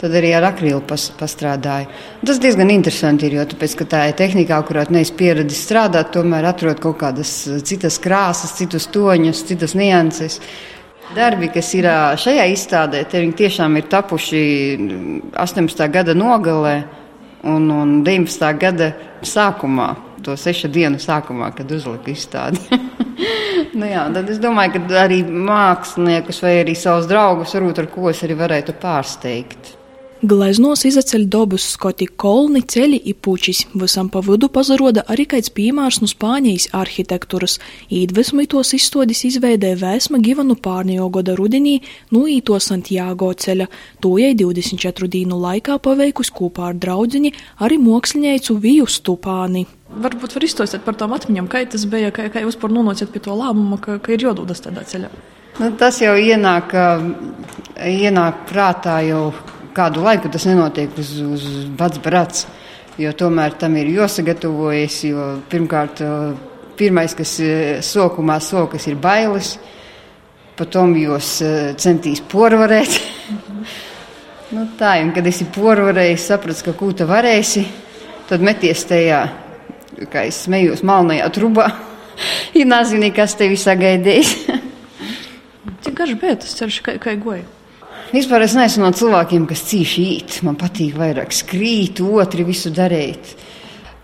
tad 0.00 0.14
arī 0.16 0.32
ar 0.36 0.46
akrilu 0.48 0.80
pas, 0.88 1.06
pastrādāju. 1.20 1.90
Tas 2.26 2.40
diezgan 2.40 2.72
interesanti 2.72 3.28
ir, 3.28 3.36
jo 3.38 3.46
tāpēc, 3.52 3.76
tā 3.90 4.06
ir 4.08 4.16
tehnika, 4.18 4.60
kurā 4.68 4.86
neesmu 4.88 5.18
pieradis 5.20 5.60
strādāt, 5.66 6.12
tomēr 6.14 6.48
atrod 6.50 6.80
kaut 6.80 7.00
kādas 7.02 7.32
citas 7.68 8.00
krāsas, 8.02 8.56
citus 8.56 8.88
toņus, 8.92 9.44
citas 9.50 9.76
nianses. 9.76 10.40
Darbi, 11.10 11.48
kas 11.50 11.72
ir 11.74 11.88
šajā 12.22 12.44
izstādē, 12.52 13.02
viņi 13.10 13.34
tiešām 13.40 13.76
ir 13.80 13.88
tapuši 13.90 14.42
18. 15.34 15.88
gada 15.90 16.14
nogalē 16.14 16.76
un, 17.50 17.66
un 17.74 17.96
19. 18.06 18.46
gada 18.60 18.92
sākumā, 19.26 19.88
to 20.22 20.36
sešu 20.38 20.70
dienu 20.70 21.00
sākumā, 21.02 21.50
kad 21.56 21.72
uzlika 21.74 22.12
izstādi. 22.12 22.62
nu 23.80 23.90
jā, 23.90 24.06
tad 24.14 24.30
es 24.30 24.38
domāju, 24.38 24.78
ka 24.78 25.02
arī 25.02 25.20
māksliniekus 25.26 26.40
vai 26.44 26.54
arī 26.62 26.78
savus 26.78 27.10
draugus 27.10 27.58
varbūt 27.58 27.82
ar 27.82 27.90
ko 27.90 28.08
es 28.12 28.22
arī 28.26 28.38
varētu 28.38 28.78
pārsteigt. 28.78 29.74
Gleznos 30.20 30.82
izaceļ 30.84 31.22
dobus 31.32 31.64
skoti 31.72 32.04
kolni, 32.20 32.60
ceļi 32.60 32.98
i 33.08 33.14
pučis, 33.16 33.62
visam 33.72 34.10
pa 34.12 34.20
vidu 34.20 34.50
pazaroda 34.52 35.00
arī 35.08 35.24
kāds 35.32 35.48
piemērs 35.56 36.02
no 36.02 36.08
Spāņijas 36.10 36.66
arhitektūras. 36.76 37.54
Īdvesmu 37.88 38.44
tos 38.52 38.74
izstodis 38.76 39.22
izveidē 39.24 39.70
vēsma 39.80 40.18
Givanu 40.20 40.58
pārnējo 40.60 41.06
goda 41.14 41.32
rudenī 41.38 41.78
no 42.12 42.26
īto 42.28 42.58
Santiago 42.60 43.30
ceļa. 43.32 43.70
To 44.04 44.18
jai 44.20 44.34
24 44.36 45.08
dienu 45.08 45.38
laikā 45.40 45.78
paveikus 45.80 46.28
kopā 46.36 46.66
ar 46.68 46.76
draudziņi 46.82 47.30
arī 47.64 47.78
mākslinieci 47.80 48.58
Viju 48.60 48.90
Stupāni. 48.92 49.64
Varbūt 50.04 50.36
var 50.36 50.44
izstāstīt 50.44 50.84
par 50.84 50.98
tām 51.00 51.14
atmiņām, 51.16 51.48
kā 51.48 51.62
tas 51.64 51.86
bija, 51.88 52.10
kā, 52.12 52.26
kā 52.28 52.42
jūs 52.44 52.60
par 52.60 52.74
nonācat 52.76 53.08
pie 53.08 53.24
to 53.24 53.38
lēmumu, 53.40 53.80
ka, 53.80 53.96
ka 54.04 54.12
ir 54.12 54.28
jododas 54.28 54.60
tādā 54.68 54.84
ceļā. 54.84 55.08
Nu, 55.62 55.72
tas 55.80 56.02
jau 56.04 56.12
ienāk, 56.12 56.76
ienāk 57.88 58.44
prātā 58.52 58.98
jau 59.08 59.30
kādu 59.76 60.04
laiku 60.04 60.30
tas 60.32 60.46
nenotiek 60.48 60.96
uz, 60.98 61.12
uz 61.20 61.44
pats 61.78 62.00
brats, 62.02 62.46
jo 63.00 63.12
tomēr 63.16 63.56
tam 63.60 63.76
ir 63.80 63.92
jāsagatavojas, 63.94 65.02
jo 65.08 65.26
pirmkārt, 65.50 66.02
pirmais, 66.80 67.14
kas 67.16 67.36
sokumā 67.86 68.38
sokas, 68.44 68.88
ir 68.90 68.98
bailes, 69.00 69.54
potom 70.58 70.94
jūs 70.98 71.38
centīs 71.80 72.22
porvarēt. 72.30 72.98
nu, 74.54 74.66
tā, 74.80 74.96
un 75.04 75.12
kad 75.16 75.28
esi 75.30 75.46
porvarējis, 75.54 76.26
saprats, 76.32 76.64
ka 76.66 76.74
kūta 76.76 77.06
varēsi, 77.08 77.64
tad 78.30 78.44
meties 78.44 78.84
tajā, 78.88 79.22
kā 80.10 80.26
es 80.28 80.44
smējos, 80.46 80.84
malnajā 80.86 81.30
trubā. 81.36 81.70
Ir 82.58 82.68
nezini, 82.68 83.12
kas 83.16 83.36
tevi 83.38 83.56
sagaidīs. 83.60 84.34
Cik 85.84 85.96
garš 85.96 86.18
bija 86.20 86.36
tas 86.42 86.52
ceļš, 86.58 86.82
kā, 86.84 86.98
kā 87.00 87.16
goja? 87.20 87.46
Vispār 88.10 88.42
es 88.42 88.56
neesmu 88.58 88.82
no 88.82 88.90
cilvēkiem, 88.90 89.44
kas 89.46 89.60
cīši 89.68 90.04
īt. 90.16 90.40
Man 90.42 90.56
patīk 90.58 90.96
vairāk 90.98 91.30
skrīt, 91.30 92.00
otri 92.02 92.42
visu 92.48 92.72
darīt. 92.74 93.36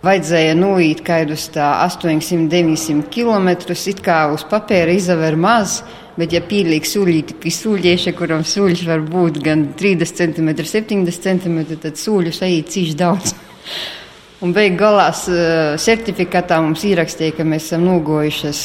Vajadzēja 0.06 0.52
noīt 0.54 1.02
kādus 1.02 1.48
800, 1.50 2.46
900 2.52 3.08
km. 3.10 3.48
It 3.74 4.04
kā 4.06 4.20
uz 4.30 4.44
papīra 4.46 4.94
izaver 4.94 5.34
maz, 5.34 5.80
bet 6.14 6.36
ja 6.36 6.44
pieliek 6.46 6.86
sūļīti 6.86 7.34
pie 7.42 7.50
sūļieša, 7.50 8.14
kuram 8.14 8.46
sūļš 8.46 8.86
var 8.86 9.02
būt 9.10 9.42
gan 9.42 9.66
30 9.74 10.22
cm, 10.22 10.54
70 10.54 11.26
cm, 11.26 11.60
tad 11.74 11.98
sūļu 11.98 12.36
sajūt 12.38 12.72
cīši 12.76 12.98
daudz. 13.02 13.34
Un 14.46 14.54
beig 14.54 14.78
galās 14.78 15.24
certifikātā 15.82 16.62
mums 16.62 16.86
ierakstīja, 16.86 17.40
ka 17.40 17.48
mēs 17.48 17.72
esam 17.72 17.88
nogojušas 17.88 18.62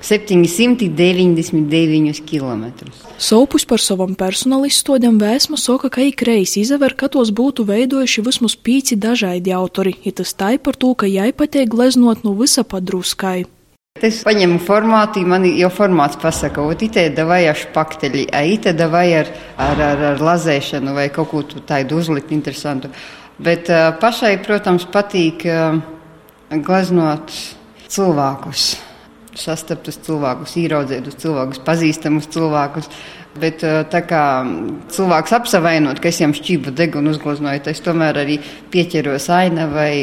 799 0.00 2.22
km. 2.22 2.64
Sopus 3.18 3.66
par 3.66 3.82
savam 3.82 4.14
personālistodam 4.14 5.18
vēsma 5.18 5.58
soka, 5.58 5.90
ka 5.90 6.00
ikreiz 6.06 6.54
izaver, 6.60 6.94
ka 6.94 7.08
tos 7.10 7.32
būtu 7.34 7.64
veidojuši 7.66 8.22
vismaz 8.22 8.54
pīci 8.56 8.96
dažādi 8.96 9.52
autori, 9.54 9.94
ir 10.04 10.12
tas 10.20 10.34
tai 10.38 10.58
par 10.58 10.76
to, 10.78 10.94
ka 10.94 11.06
jai 11.10 11.32
patiek 11.32 11.68
gleznot 11.68 12.24
no 12.24 12.32
visa 12.38 12.62
padruskai. 12.62 13.46
Es 13.98 14.22
paņemu 14.22 14.62
formātu, 14.62 15.26
man 15.26 15.42
jau 15.48 15.70
formāts 15.74 16.16
pasaka, 16.22 16.62
o, 16.62 16.70
itē 16.70 17.10
davai 17.10 17.50
ar 17.50 17.58
špakteļi, 17.58 18.30
a 18.30 18.46
itē 18.46 18.70
davai 18.78 19.10
ar, 19.24 19.26
ar, 19.58 19.80
ar, 19.82 19.98
ar 20.12 20.18
lazēšanu 20.22 20.94
vai 20.94 21.10
kaut 21.10 21.28
ko 21.32 21.42
tādu 21.66 21.98
uzlikt 21.98 22.30
interesantu. 22.30 22.86
Bet 23.42 23.66
uh, 23.70 23.98
pašai, 23.98 24.38
protams, 24.46 24.86
patīk 24.94 25.42
uh, 25.50 25.82
gleznot 26.62 27.34
cilvēkus 27.90 28.87
sastapt 29.40 29.88
uz 29.90 29.98
cilvēkus, 30.06 30.56
ieraudzīt 30.60 31.08
uz 31.10 31.16
cilvēkus, 31.22 31.62
pazīstamus 31.66 32.28
cilvēkus. 32.34 32.90
Bet 33.38 33.62
tā 33.62 34.00
kā 34.08 34.22
cilvēks 34.90 35.34
apsavainot, 35.36 36.00
ka 36.02 36.10
es 36.10 36.18
viņam 36.18 36.34
šķību 36.40 36.72
degunu 36.74 37.12
uzgleznoju, 37.14 37.62
es 37.70 37.82
tomēr 37.84 38.18
arī 38.24 38.40
pieķeros 38.72 39.28
ainavai, 39.30 39.94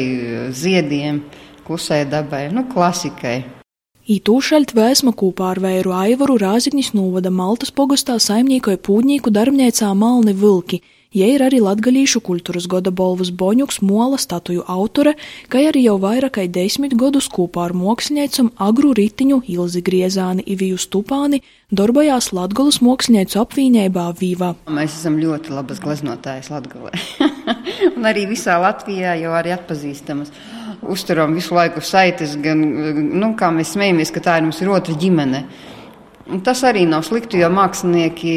ziediem, 0.56 1.20
klusai 1.66 2.06
dabai, 2.08 2.46
nu, 2.54 2.64
klasikai. 2.72 3.42
Ītūšaļt 4.06 4.72
vēsma 4.78 5.12
kopā 5.18 5.50
ar 5.52 5.60
vēru 5.60 5.92
Aivaru 5.92 6.38
Rāziknis 6.40 6.92
novada 6.94 7.32
Maltas 7.34 7.74
pogastā 7.74 8.20
saimniekoja 8.22 8.78
pūdņīku 8.78 9.34
darbniecā 9.34 9.90
Malni 9.98 10.36
Vilki– 10.38 10.82
Ja 11.14 11.28
ir 11.30 11.44
arī 11.46 11.60
latgalīšu 11.62 12.20
kultūras 12.26 12.66
goda 12.66 12.90
bolvas 12.90 13.30
Boņuks 13.30 13.78
mola 13.86 14.18
statuju 14.18 14.64
autore, 14.66 15.14
kā 15.48 15.62
arī 15.68 15.84
jau 15.86 16.00
vairāk 16.02 16.34
kā 16.36 16.46
desmit 16.50 16.96
gadus 16.98 17.28
kopā 17.30 17.68
ar 17.68 17.74
māksliniecam 17.78 18.50
Agru 18.58 18.90
Ritiņu, 18.96 19.44
Ilzi 19.46 19.84
Griezāni, 19.86 20.42
Iviju 20.42 20.80
Stupāni 20.82 21.40
darbojās 21.70 22.32
Latgolas 22.34 22.80
mākslinieci 22.82 23.38
apvienībā 23.38 24.08
Vīvā. 24.18 24.52
Mēs 24.66 24.98
esam 24.98 25.20
ļoti 25.22 25.54
labas 25.54 25.80
gleznotājas 25.82 26.50
Latgalē. 26.50 26.92
un 27.96 28.10
arī 28.10 28.26
visā 28.30 28.58
Latvijā 28.62 29.14
jau 29.22 29.32
arī 29.38 29.54
atpazīstamas. 29.54 30.34
Uzturam 30.86 31.38
visu 31.38 31.54
laiku 31.56 31.80
saites, 31.86 32.34
gan, 32.42 32.60
nu, 33.14 33.32
kā 33.38 33.48
mēs 33.54 33.72
smejamies, 33.74 34.12
ka 34.14 34.22
tā 34.26 34.36
ir 34.40 34.46
mums 34.46 34.60
ir 34.62 34.74
otra 34.74 34.94
ģimene. 34.98 35.46
Un 36.26 36.40
tas 36.42 36.58
arī 36.66 36.82
nav 36.90 37.04
slikti, 37.06 37.38
jo 37.38 37.46
mākslinieki, 37.54 38.30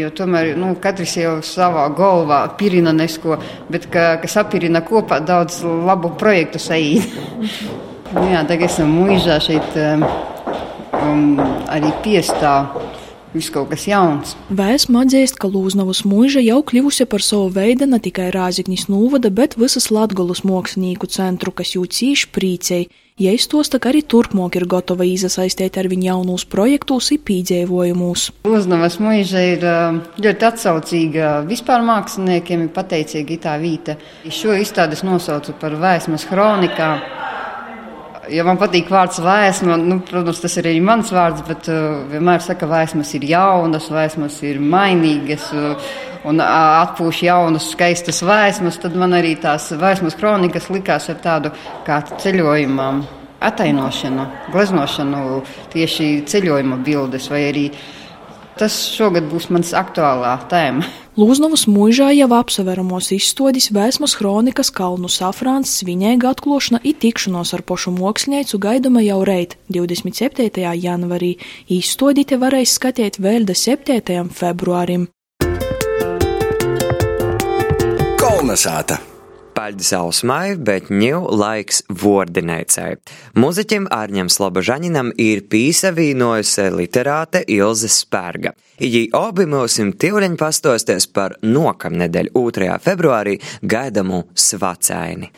jo 0.00 0.08
tomēr 0.18 0.56
nu, 0.58 0.72
katrs 0.82 1.12
jau 1.14 1.36
savā 1.46 1.84
galvā 1.94 2.40
pirina 2.58 2.90
nesko, 2.96 3.36
bet 3.70 3.86
ka, 3.92 4.16
kas 4.22 4.34
apirina 4.42 4.82
kopā 4.82 5.20
daudz 5.22 5.60
labu 5.62 6.10
projektu 6.18 6.58
saīt. 6.58 7.06
nu, 8.16 8.24
jā, 8.32 8.42
tagad 8.50 8.66
esam 8.66 8.90
mūžā 8.98 9.38
šeit 9.46 9.78
um, 9.78 11.38
arī 11.70 11.94
piestāv. 12.02 12.74
Viss 13.36 13.52
kaut 13.52 13.68
kas 13.70 13.84
jauns. 13.86 14.32
Vēsma 14.48 15.02
atzīst, 15.04 15.36
ka 15.38 15.50
Lūznavas 15.52 16.02
mūža 16.08 16.40
jau 16.40 16.62
kļuvusi 16.66 17.04
par 17.10 17.22
savu 17.22 17.50
veidu 17.52 17.86
ne 17.86 17.98
tikai 18.02 18.30
Rāziknis 18.34 18.86
Nūvada, 18.88 19.30
bet 19.30 19.58
visas 19.60 19.90
Latgolas 19.92 20.40
mākslinieku 20.46 21.06
centru, 21.12 21.52
kas 21.52 21.74
jūtīši 21.76 22.30
priecēji. 22.32 22.88
Ja 23.16 23.30
iztosta, 23.32 23.78
ka 23.80 23.88
arī 23.88 24.02
turpmāk 24.04 24.58
ir 24.58 24.66
gatava 24.68 25.06
iesaistīt 25.08 25.78
ar 25.80 25.86
viņu 25.88 26.04
jaunos 26.04 26.42
projektos 26.52 27.06
un 27.14 27.22
pīdzēvojumus. 27.24 28.26
Lūznavas 28.44 28.98
mūža 29.00 29.44
ir 29.54 29.64
ļoti 30.20 30.44
atsaucīga 30.50 31.30
vispār 31.48 31.80
māksliniekiem, 31.88 32.66
ir 32.66 32.74
pateicīga 32.76 33.38
tā 33.46 33.54
vīta. 33.62 33.96
Šo 34.28 34.52
izstādes 34.60 35.00
nosaucu 35.08 35.56
par 35.56 35.78
vēsmas 35.80 36.28
kronikām. 36.28 37.00
Ja 38.32 38.42
man 38.46 38.58
patīk 38.58 38.88
vārds 38.90 39.20
vēsma, 39.22 39.76
nu, 39.78 40.00
protams, 40.06 40.40
tas 40.42 40.56
ir 40.58 40.66
arī 40.66 40.80
mans 40.82 41.12
vārds, 41.14 41.44
bet 41.46 41.68
uh, 41.70 42.00
vienmēr 42.10 42.42
saka, 42.42 42.64
ka 42.64 42.70
vēsmas 42.70 43.12
ir 43.14 43.26
jaunas, 43.28 43.86
vēsmas 43.92 44.40
ir 44.48 44.58
mainīgas 44.58 45.44
uh, 45.54 45.90
un 46.26 46.42
uh, 46.42 46.48
atpūš 46.82 47.22
jaunas, 47.28 47.68
skaistas 47.74 48.24
vēsmas. 48.26 48.80
Tad 48.82 48.96
man 48.98 49.14
arī 49.14 49.36
tās 49.42 49.68
vēsmas 49.78 50.18
kronikas 50.18 50.66
likās 50.74 51.06
ar 51.12 51.20
tādu 51.22 51.52
kā 51.86 52.00
ceļojuma 52.24 52.88
atainošanu, 53.46 54.26
gleznošanu, 54.54 55.22
tieši 55.74 56.10
ceļojuma 56.26 56.80
bildes 56.86 57.30
vai 57.30 57.44
arī 57.52 57.66
Tas 58.56 58.72
šogad 58.88 59.26
būs 59.28 59.50
mans 59.52 59.74
aktuālā 59.76 60.32
tēma. 60.48 60.86
Lūznavas 61.20 61.66
mūžā 61.68 62.08
jau 62.16 62.28
apseveramos 62.36 63.10
izstodis 63.12 63.68
vēsmas 63.72 64.14
kronikas 64.16 64.70
kalnu 64.72 65.10
safrāns 65.12 65.74
svinēga 65.80 66.32
atklošana 66.32 66.80
i 66.84 66.94
tikšanos 66.96 67.52
ar 67.56 67.64
pošu 67.68 67.92
mākslinieci 67.96 68.60
gaidama 68.60 69.04
jau 69.04 69.22
reit 69.28 69.58
27. 69.72 70.64
janvarī. 70.80 71.34
Izstodīte 71.68 72.40
varēs 72.40 72.78
skatīt 72.80 73.20
vēl 73.20 73.44
da 73.48 73.56
7. 73.56 74.32
februārim. 74.40 75.08
Kolnesāta! 78.20 79.15
Paļģis 79.56 79.90
ausmai, 79.96 80.56
bet 80.60 80.90
ņū 80.92 81.20
laiks 81.32 81.78
vordinēcai. 82.02 82.90
Muziķim 83.40 83.86
Ārņam 83.94 84.28
Slobožaņinam 84.28 85.14
ir 85.16 85.46
pīsavīnojusi 85.48 86.66
literāte 86.74 87.40
Ilze 87.48 87.88
Spērga. 87.88 88.52
Jī 88.76 89.06
obi 89.16 89.46
mūsim 89.48 89.94
tīvļiņ 89.96 90.36
pastosties 90.36 91.08
par 91.08 91.38
nokamnedēļ 91.40 92.28
2. 92.36 92.68
februārī 92.84 93.38
gaidamu 93.64 94.26
svacēni. 94.36 95.32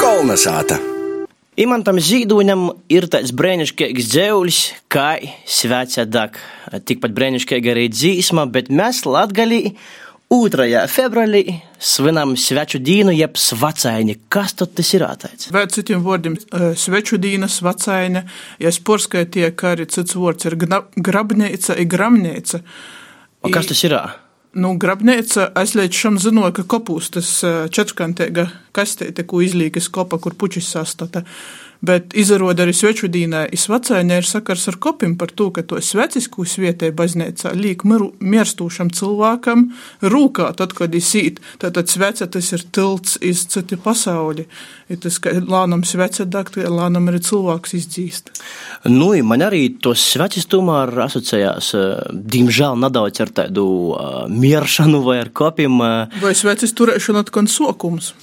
Kolnesāta! 0.00 0.80
Imantam 1.60 1.98
zīdūņam 2.00 2.62
ir 2.88 3.04
tāds 3.12 3.34
brēnišķīgs 3.36 4.06
dzēuļs, 4.08 4.60
kā 4.88 5.18
svecēdak. 5.44 6.40
Tikpat 6.88 7.12
brēnišķīga 7.12 7.74
arī 7.74 7.90
dzīsma, 7.92 8.46
bet 8.48 8.72
mēs 8.72 9.02
latgalī 9.04 9.76
2. 10.32 10.86
februārī 10.88 11.58
svinam 11.76 12.30
sveču 12.40 12.78
dienu, 12.80 13.12
jeb 13.12 13.34
svacaini. 13.36 14.14
Kas 14.32 14.54
tad 14.56 14.70
tas 14.78 14.88
ir 14.96 15.04
ātrāts? 15.04 15.50
Vēl 15.52 15.66
citiem 15.68 16.00
vārdiem- 16.00 16.38
sveču 16.84 17.18
diena, 17.20 17.48
svacaini. 17.52 18.22
Ja 18.58 18.68
es 18.68 18.78
porskaitīju, 18.80 19.52
ka 19.54 19.74
arī 19.76 19.84
cits 19.92 20.14
vārds 20.14 20.46
ir 20.46 20.56
grabnīca, 20.56 21.76
ir 21.76 21.84
gramnīca. 21.84 22.62
O 23.42 23.50
kas 23.50 23.66
tas 23.66 23.84
ir? 23.84 23.92
Nu, 24.54 24.78
grabnīca, 24.78 25.52
es 25.60 25.74
līdz 25.74 25.92
šim 25.92 26.16
zināju, 26.18 26.52
ka 26.52 26.62
kopūstas 26.62 27.68
četrkantīga 27.68 28.50
kastīte, 28.72 29.26
ko 29.26 29.36
izlīkas 29.36 29.90
kopa, 29.90 30.18
kur 30.18 30.32
puķis 30.32 30.64
sastata. 30.64 31.24
Bet 31.82 32.14
izrādās 32.14 32.62
arī 32.62 32.72
svečudīnā, 32.78 33.40
izvacēņā 33.56 34.20
ir 34.20 34.26
sakars 34.28 34.68
ar 34.70 34.76
kopim 34.82 35.16
par 35.18 35.32
to, 35.34 35.48
ka 35.50 35.64
to 35.66 35.80
svecisku 35.82 36.44
svietē 36.46 36.92
baznīcā 36.94 37.50
liek 37.58 37.82
mirstūšam 37.82 38.92
cilvēkam 38.94 39.64
rūkā, 40.14 40.52
tad, 40.60 40.76
kad 40.78 40.94
izsīt. 40.94 41.40
Tātad 41.58 41.90
svece 41.90 42.30
tas 42.30 42.52
ir 42.54 42.62
tilts 42.70 43.18
iz 43.18 43.42
citi 43.50 43.80
pasauli. 43.82 44.46
Ir 44.94 45.02
tas, 45.02 45.18
ka 45.18 45.34
lānam 45.34 45.82
svece 45.82 46.28
dakt, 46.30 46.60
lānam 46.62 47.10
arī 47.10 47.18
cilvēks 47.26 47.74
izdzīst. 47.80 48.30
Nu, 48.86 49.10
man 49.26 49.42
arī 49.42 49.64
tos 49.82 50.06
svecis 50.14 50.46
tomēr 50.54 50.94
asociējās, 51.08 51.74
diemžēl, 52.14 52.78
nedaudz 52.86 53.26
ar 53.26 53.34
tādu 53.42 53.66
uh, 53.90 54.26
mieršanu 54.30 55.02
vai 55.02 55.18
ar 55.24 55.34
kopim. 55.34 55.82
Uh, 55.82 56.20
vai 56.22 56.36
svecis 56.38 56.78
turēšana 56.78 57.26
atkon 57.26 57.50
sokums? 57.50 58.14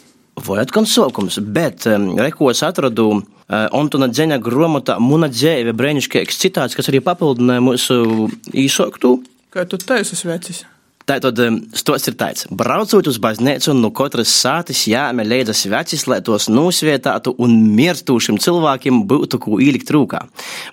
Vai 0.46 0.62
atkon 0.64 0.88
sokums, 0.88 1.40
bet 1.44 1.88
um, 1.90 2.12
rekos 2.20 2.64
atradu 2.64 3.10
Antona 3.50 4.08
Dzeņa 4.12 4.38
grāmatā 4.46 5.00
Muna 5.02 5.30
dzīve 5.32 5.74
brīnišķīgs 5.78 6.38
citāts, 6.38 6.78
kas 6.78 6.92
arī 6.92 7.02
papildināja 7.02 7.64
mūsu 7.66 8.28
īsoktu. 8.54 9.16
Kā 9.50 9.66
tu 9.66 9.80
taisas 9.82 10.22
vecis? 10.28 10.66
Tātad 11.10 11.40
stos 11.74 12.04
ir 12.06 12.14
tāds, 12.20 12.46
braucot 12.54 13.08
uz 13.10 13.18
baznīcu, 13.18 13.74
no 13.74 13.90
katras 13.98 14.30
sātis 14.30 14.84
jāme 14.92 15.24
leidzas 15.26 15.64
vecis, 15.72 16.04
lai 16.06 16.20
tos 16.22 16.46
nosvietātu 16.54 17.34
un 17.42 17.56
mirstūšiem 17.74 18.38
cilvēkiem 18.38 19.02
būtu 19.10 19.40
ko 19.42 19.58
īlikt 19.58 19.90
rūkā. 19.96 20.22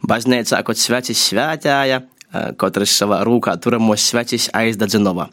Baznīcā, 0.05 0.61
kad 0.67 0.77
svecis 0.77 1.23
svētāja, 1.31 2.03
katrs 2.61 2.95
savā 3.01 3.21
rūkā 3.27 3.55
turamos 3.63 4.05
svecis 4.11 4.49
aizdadzinova. 4.57 5.29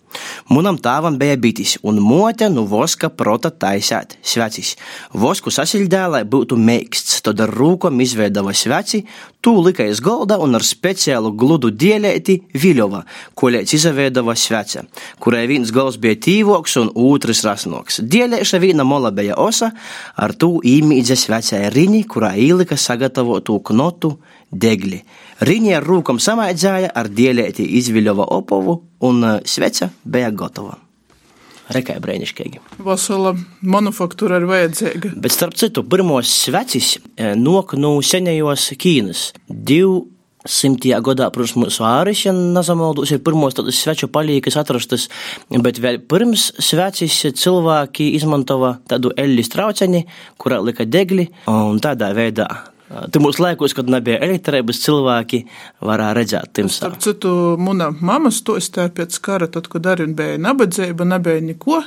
Munam 0.54 0.78
tāvam 0.82 1.18
bija 1.20 1.38
bitis, 1.42 1.76
un 1.84 2.00
mote 2.04 2.50
nu 2.54 2.66
voska 2.70 3.10
prota 3.10 3.52
taisēt 3.52 4.18
svecis. 4.22 4.76
Vosku 5.14 5.52
sasildē, 5.54 6.06
lai 6.16 6.24
būtu 6.24 6.58
meiksts, 6.60 7.22
tad 7.26 7.42
ar 7.44 7.52
rūkom 7.54 8.02
izveidava 8.04 8.54
sveci, 8.54 9.04
tū 9.44 9.54
lika 9.66 9.86
iz 9.90 10.00
golda 10.04 10.38
un 10.42 10.56
ar 10.58 10.64
speciālu 10.66 11.34
gludu 11.38 11.72
dielēti 11.72 12.38
viļova, 12.56 13.04
ko 13.36 13.52
lēc 13.54 13.74
izaveidava 13.78 14.36
svece, 14.40 14.86
kurai 15.20 15.44
viens 15.52 15.74
gals 15.76 16.00
bija 16.02 16.20
tīvoks 16.28 16.78
un 16.82 16.94
otrs 16.96 17.44
rasnoks. 17.48 18.00
Dielēša 18.04 18.62
vīna 18.64 18.88
mola 18.88 19.12
bija 19.12 19.38
osa, 19.40 19.74
ar 20.16 20.36
tū 20.40 20.56
īmīdze 20.64 21.18
svecē 21.20 21.66
riņi, 21.74 22.06
kurā 22.08 22.34
īlika 22.40 22.80
sagatavotu 22.80 23.60
knotu 23.70 24.16
degli. 24.52 25.04
Riņi 25.44 25.76
ar 25.76 25.88
rūkam 25.88 26.22
samaidzēja, 26.24 26.94
ar 26.96 27.12
dielēti 27.12 27.68
izviļova 27.82 28.32
opovu, 28.40 28.80
un 29.04 29.28
sveca 29.44 29.92
bija 30.06 30.32
gatava. 30.32 30.83
Rekai 31.74 32.00
brīnišķīgi. 32.04 32.64
Vasala 32.86 33.36
manufaktūra 33.66 34.42
ir 34.42 34.48
vajadzīga. 34.50 35.14
Bet 35.24 35.36
starp 35.36 35.58
citu, 35.60 35.86
pirmos 35.88 36.32
svecis 36.46 36.98
nok 37.40 37.78
no 37.80 37.96
senajos 38.06 38.72
Ķīnas. 38.80 39.30
Divu 39.48 40.04
simtajā 40.50 41.00
gadā, 41.04 41.30
protams, 41.32 41.56
mūsu 41.60 41.86
āris, 41.88 42.26
ja 42.26 42.34
nezamaldos, 42.36 43.14
ir 43.16 43.22
pirmos 43.24 43.56
tādas 43.56 43.80
sveču 43.80 44.10
palīkas 44.12 44.58
atrastas, 44.60 45.08
bet 45.64 45.80
vēl 45.84 46.02
pirms 46.12 46.50
svecis 46.60 47.22
cilvēki 47.40 48.12
izmantova 48.18 48.76
tādu 48.92 49.14
eļļu 49.16 49.48
trauceni, 49.54 50.04
kurā 50.42 50.60
lika 50.64 50.84
degli, 50.84 51.30
un 51.48 51.80
tādā 51.84 52.12
veidā 52.18 52.50
Timos 53.12 53.40
laikos, 53.40 53.74
kad 53.74 53.90
nebija 53.90 54.20
elektrības, 54.22 54.82
cilvēki 54.84 55.44
varēja 55.84 56.18
redzēt 56.18 56.52
timsā. 56.60 56.84
Starp 56.84 57.00
citu, 57.04 57.32
mana 57.62 57.90
mama 58.00 58.32
stostāja 58.34 58.92
pēc 58.94 59.22
kara, 59.24 59.48
tad, 59.52 59.70
kad 59.72 59.88
arī 59.94 60.10
bija 60.14 60.42
nabadzība, 60.42 61.08
nebija 61.16 61.46
neko. 61.54 61.82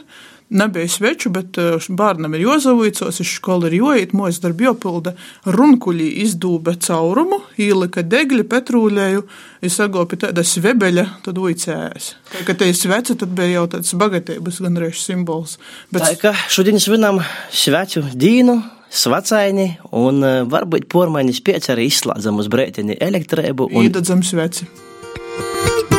Nebija 0.47 0.87
sveču, 0.87 1.33
bet 1.35 1.57
bērnam 1.99 2.37
ir 2.39 2.45
jozavīcos, 2.45 3.17
iz 3.19 3.31
skolu 3.35 3.67
ir 3.67 3.81
joīt, 3.81 4.13
mojas 4.15 4.39
darbi 4.39 4.69
jopilda, 4.69 5.17
runkuļī 5.51 6.07
izdūbe 6.23 6.77
caurumu, 6.87 7.41
īlika 7.59 8.05
degļi, 8.07 8.45
petrūļēju, 8.53 9.25
izsagopi 9.67 10.21
tāda 10.23 10.47
svebeļa, 10.47 11.07
tad 11.27 11.43
uicējās. 11.43 12.13
Tā, 12.31 12.45
ka 12.47 12.55
te 12.63 12.71
ir 12.71 12.79
sveca, 12.79 13.19
tad 13.19 13.35
bija 13.35 13.57
jau 13.57 13.67
tāds 13.75 13.91
bagatības 13.99 14.63
ganreiz 14.63 15.03
simbols. 15.03 15.59
Bet... 15.91 16.07
Tā, 16.07 16.15
ka 16.23 16.35
šodien 16.47 16.79
svinam 16.79 17.19
sveču 17.51 18.07
dīnu, 18.15 18.61
svacaini 18.90 19.68
un 19.96 20.25
varbūt 20.51 20.88
pormaiņas 20.92 21.40
pieci 21.46 21.72
arī 21.75 21.88
izslēdzam 21.90 22.42
uz 22.42 22.51
brētini 22.53 22.99
elektrību 23.01 23.70
un 23.72 23.88
iededzam 23.88 24.25
sveci. 24.27 24.68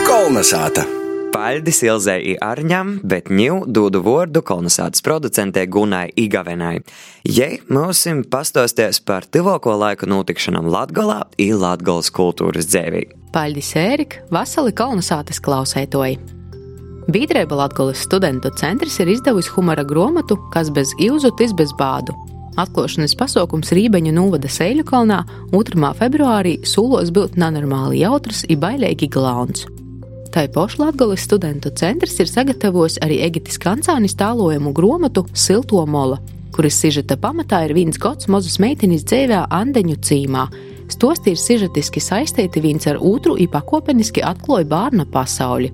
Kolnesāta! 0.07 0.87
Paldies 1.37 1.83
Ilzai 1.85 2.33
Arņam, 2.41 2.95
bet 3.05 3.27
ņū 3.29 3.67
dūdu 3.69 3.99
vārdu 4.05 4.41
kolonizācijas 4.47 5.03
producentē 5.05 5.65
Gunai 5.69 6.07
Igavenai. 6.17 6.79
Jei 7.27 7.59
mūsim 7.69 8.23
pastosties 8.31 9.01
par 9.05 9.27
tivoko 9.27 9.75
laiku 9.77 10.09
notikšanam 10.09 10.69
Latgolā 10.71 11.19
i 11.37 11.51
Latgolas 11.53 12.09
kultūras 12.15 12.69
dzēvī. 12.71 13.03
Paldies, 13.35 13.73
Ērika, 13.77 14.23
vasali 14.33 14.73
kolonizācijas 14.73 15.43
klausētoji! 15.45 16.17
Bīdrēba 17.11 17.61
Latgolas 17.61 18.01
studentu 18.07 18.49
centrs 18.59 18.97
ir 19.03 19.13
izdevusi 19.13 19.53
humora 19.53 19.85
grāmatu, 19.87 20.39
kas 20.55 20.73
bez 20.73 20.95
ilzutis 20.97 21.53
bez 21.55 21.75
bādu 21.77 22.15
Atklāšanas 22.57 23.13
pasākums 23.13 23.69
Rībeņu 23.69 24.15
novada 24.15 24.49
Sēļu 24.49 24.81
kalnā 24.89 25.19
2. 25.51 25.91
februārī 25.99 26.55
sūlos 26.65 27.11
būt 27.13 27.37
nenormāli 27.37 27.99
jautrs 28.01 28.47
un 28.49 28.57
bailīgi 28.63 29.11
glauns. 29.13 29.67
Tā 30.33 30.47
paša 30.53 30.81
Latvijas 30.87 31.27
studentu 31.27 31.69
centrs 31.77 32.17
ir 32.17 32.31
sagatavojis 32.31 32.97
arī 33.05 33.21
Egitis 33.27 33.61
Kancānis 33.61 34.17
tālojumu 34.17 34.73
grāmatu 34.73 35.27
Silto 35.37 35.85
mola, 35.85 36.17
kuras 36.55 36.81
sižeta 36.81 37.19
pamatā 37.21 37.61
ir 37.67 37.77
viens 37.77 38.01
gods 38.01 38.25
mazas 38.25 38.57
meitenes 38.57 39.05
dzīvē 39.05 39.45
Andeņu 39.53 40.01
cīmā. 40.01 40.49
Stosti 40.89 41.35
ir 41.35 41.41
sižetiski 41.41 42.01
saistīti 42.01 42.63
viens 42.63 42.89
ar 42.89 42.97
otru 42.97 43.37
un 43.37 43.53
pakopeniski 43.53 44.25
atklāja 44.25 44.65
bērna 44.73 45.05
pasauli. 45.05 45.69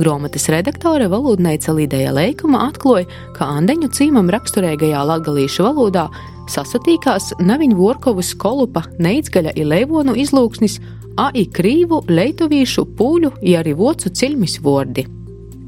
Grāmatas 0.00 0.46
redaktore 0.48 1.04
valodneica 1.12 1.74
Līdēja 1.76 2.14
Leikuma 2.16 2.62
atklāja, 2.70 3.04
ka 3.36 3.50
Andeņu 3.58 3.90
cīmam 3.92 4.30
raksturīgajā 4.32 5.02
latgalīšu 5.04 5.66
valodā 5.66 6.06
sasatīkās 6.48 7.34
Naviņu 7.44 7.76
Vorkovas 7.76 8.32
kolupa 8.40 8.86
neicgaļa 9.02 9.52
i 9.52 9.66
leivonu 9.68 10.16
izlūksnis, 10.16 10.78
a 11.20 11.28
i 11.36 11.44
krīvu, 11.44 12.06
leituvīšu, 12.08 12.86
pūļu, 12.96 13.34
i 13.44 13.52
arī 13.60 13.76
vocu 13.76 14.08
ciļmis 14.08 14.58
vordi. 14.64 15.04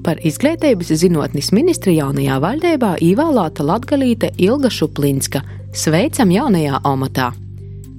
Par 0.04 0.20
izglītības 0.24 0.96
zinātnes 1.04 1.52
ministri 1.52 1.98
jaunajā 1.98 2.40
valdībā 2.40 2.96
īvēlēta 3.04 3.64
Latgalīte 3.64 4.32
Ilga 4.40 4.72
Šuplinska. 4.72 5.44
Sveicam 5.76 6.32
jaunajā 6.32 6.80
amatā! 6.84 7.32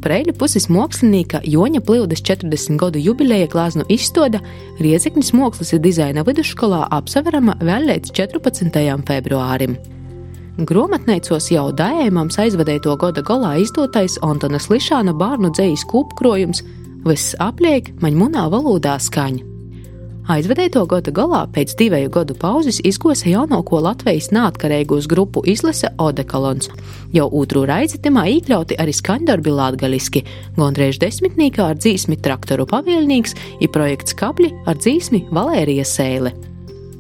Preļu 0.06 0.36
puses 0.38 0.68
mākslinieka 0.70 1.40
Joņa 1.50 1.80
Plīvdas 1.82 2.22
40 2.28 2.78
gadu 2.78 3.00
jubileja 3.02 3.48
glāznu 3.50 3.88
izstāde 3.90 4.38
Riezeknis 4.78 5.32
mākslas 5.34 5.74
un 5.74 5.82
dizaina 5.82 6.22
vidusskolā 6.28 6.84
apseverama 6.94 7.56
vēl 7.66 7.90
līdz 7.90 8.14
14. 8.14 8.78
februārim. 9.08 9.74
Gromatneicos 10.62 11.50
jau 11.52 11.66
dājēmams 11.74 12.38
aizvadēto 12.46 12.94
gada 13.02 13.26
galā 13.26 13.56
izdotais 13.64 14.20
Antonas 14.22 14.70
Lišāna 14.70 15.18
bērnu 15.18 15.50
dzējas 15.58 15.88
kūpkrojums 15.90 16.62
Viss 17.06 17.34
apliek 17.42 17.92
maņmunā 18.02 18.46
valodā 18.54 19.00
skaņa. 19.02 19.55
Aizvedēto 20.26 20.82
gada 20.90 21.12
galā 21.14 21.44
pēc 21.54 21.76
divu 21.78 22.00
gadu 22.10 22.34
pauzes 22.42 22.80
izgosa 22.82 23.28
jaunāko 23.30 23.78
Latvijas 23.86 24.32
neatkarīgos 24.34 25.06
grupu 25.06 25.44
izlase 25.46 25.92
Odekalons. 26.02 26.72
Jau 27.14 27.28
otru 27.30 27.62
reizi 27.70 28.00
timā 28.02 28.24
iekļauti 28.34 28.80
arī 28.82 28.96
skaņdarbi 28.98 29.54
latgaliski, 29.54 30.24
gondriež 30.58 30.98
desmitnīkā 31.04 31.68
ar 31.70 31.78
dzīsmi 31.78 32.18
traktoru 32.26 32.66
pavēlnīgs, 32.72 33.38
ir 33.62 33.70
projekts 33.70 34.18
Kabļi 34.18 34.50
ar 34.66 34.80
dzīsmi 34.82 35.28
Valērija 35.30 35.86
Sēle. 35.86 36.34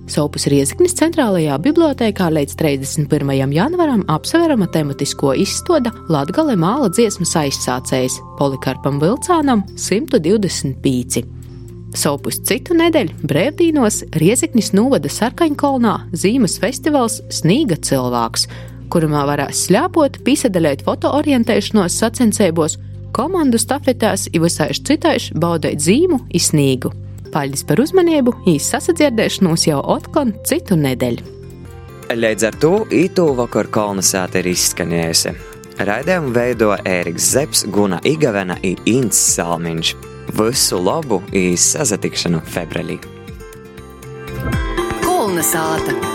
Sopus 0.05 0.45
Rieziknis 0.53 0.93
centrālajā 0.99 1.55
bibliotēkā 1.65 2.27
līdz 2.29 2.53
31. 2.59 3.33
janvaram 3.57 4.03
apsverama 4.05 4.67
tematisko 4.69 5.33
izstāde 5.41 5.89
Latgale 6.13 6.53
māla 6.61 6.91
dziesmas 6.93 7.33
aizsācējs 7.41 8.19
Polikarpam 8.37 9.01
Vilcānam 9.01 9.65
125. 9.81 11.44
Savukārt 11.95 12.43
citu 12.47 12.75
nedēļu 12.75 13.13
brīvdienos 13.23 14.01
Riezeknis 14.19 14.73
novada 14.75 15.07
Sarkaņkolnā 15.11 15.93
zīmes 16.11 16.57
festivāls 16.59 17.21
Snīga 17.31 17.77
cilvēks, 17.87 18.49
kurumā 18.91 19.23
varēs 19.29 19.65
slēpot, 19.69 20.19
pīsadaļot 20.27 20.83
fotoorientēšanos 20.85 21.95
sacensībos, 22.01 22.75
komandu 23.15 23.59
stafetēs, 23.61 24.27
visādi 24.35 24.81
citādi 24.91 25.39
baudīt 25.39 25.83
zīmu, 25.85 26.19
izsnīgu. 26.35 26.91
Paļģis 27.31 27.63
par 27.67 27.81
uzmanību, 27.83 28.33
īsi 28.51 28.73
sasadzirdēšanos 28.73 29.65
jau 29.69 29.79
otkon 29.95 30.35
citu 30.47 30.77
nedēļu. 30.79 31.31
Līdz 32.15 32.47
ar 32.47 32.57
to 32.61 32.73
īto 32.93 33.31
vakar 33.39 33.71
kolonizāte 33.73 34.43
ir 34.43 34.51
izskanējusi. 34.51 35.33
Raidījumu 35.75 36.35
veido 36.35 36.75
Ēriks 36.87 37.31
Zepsi, 37.33 37.71
Guna 37.71 37.99
Igavena 38.07 38.59
un 38.63 38.83
Inns 38.87 39.19
Salmiņš. 39.35 39.95
Visu 40.33 40.81
labu 40.81 41.21
īsu 41.29 41.77
sazatikšanu 41.77 42.41
februārī! 42.49 42.97
Kolonizāta! 45.05 46.14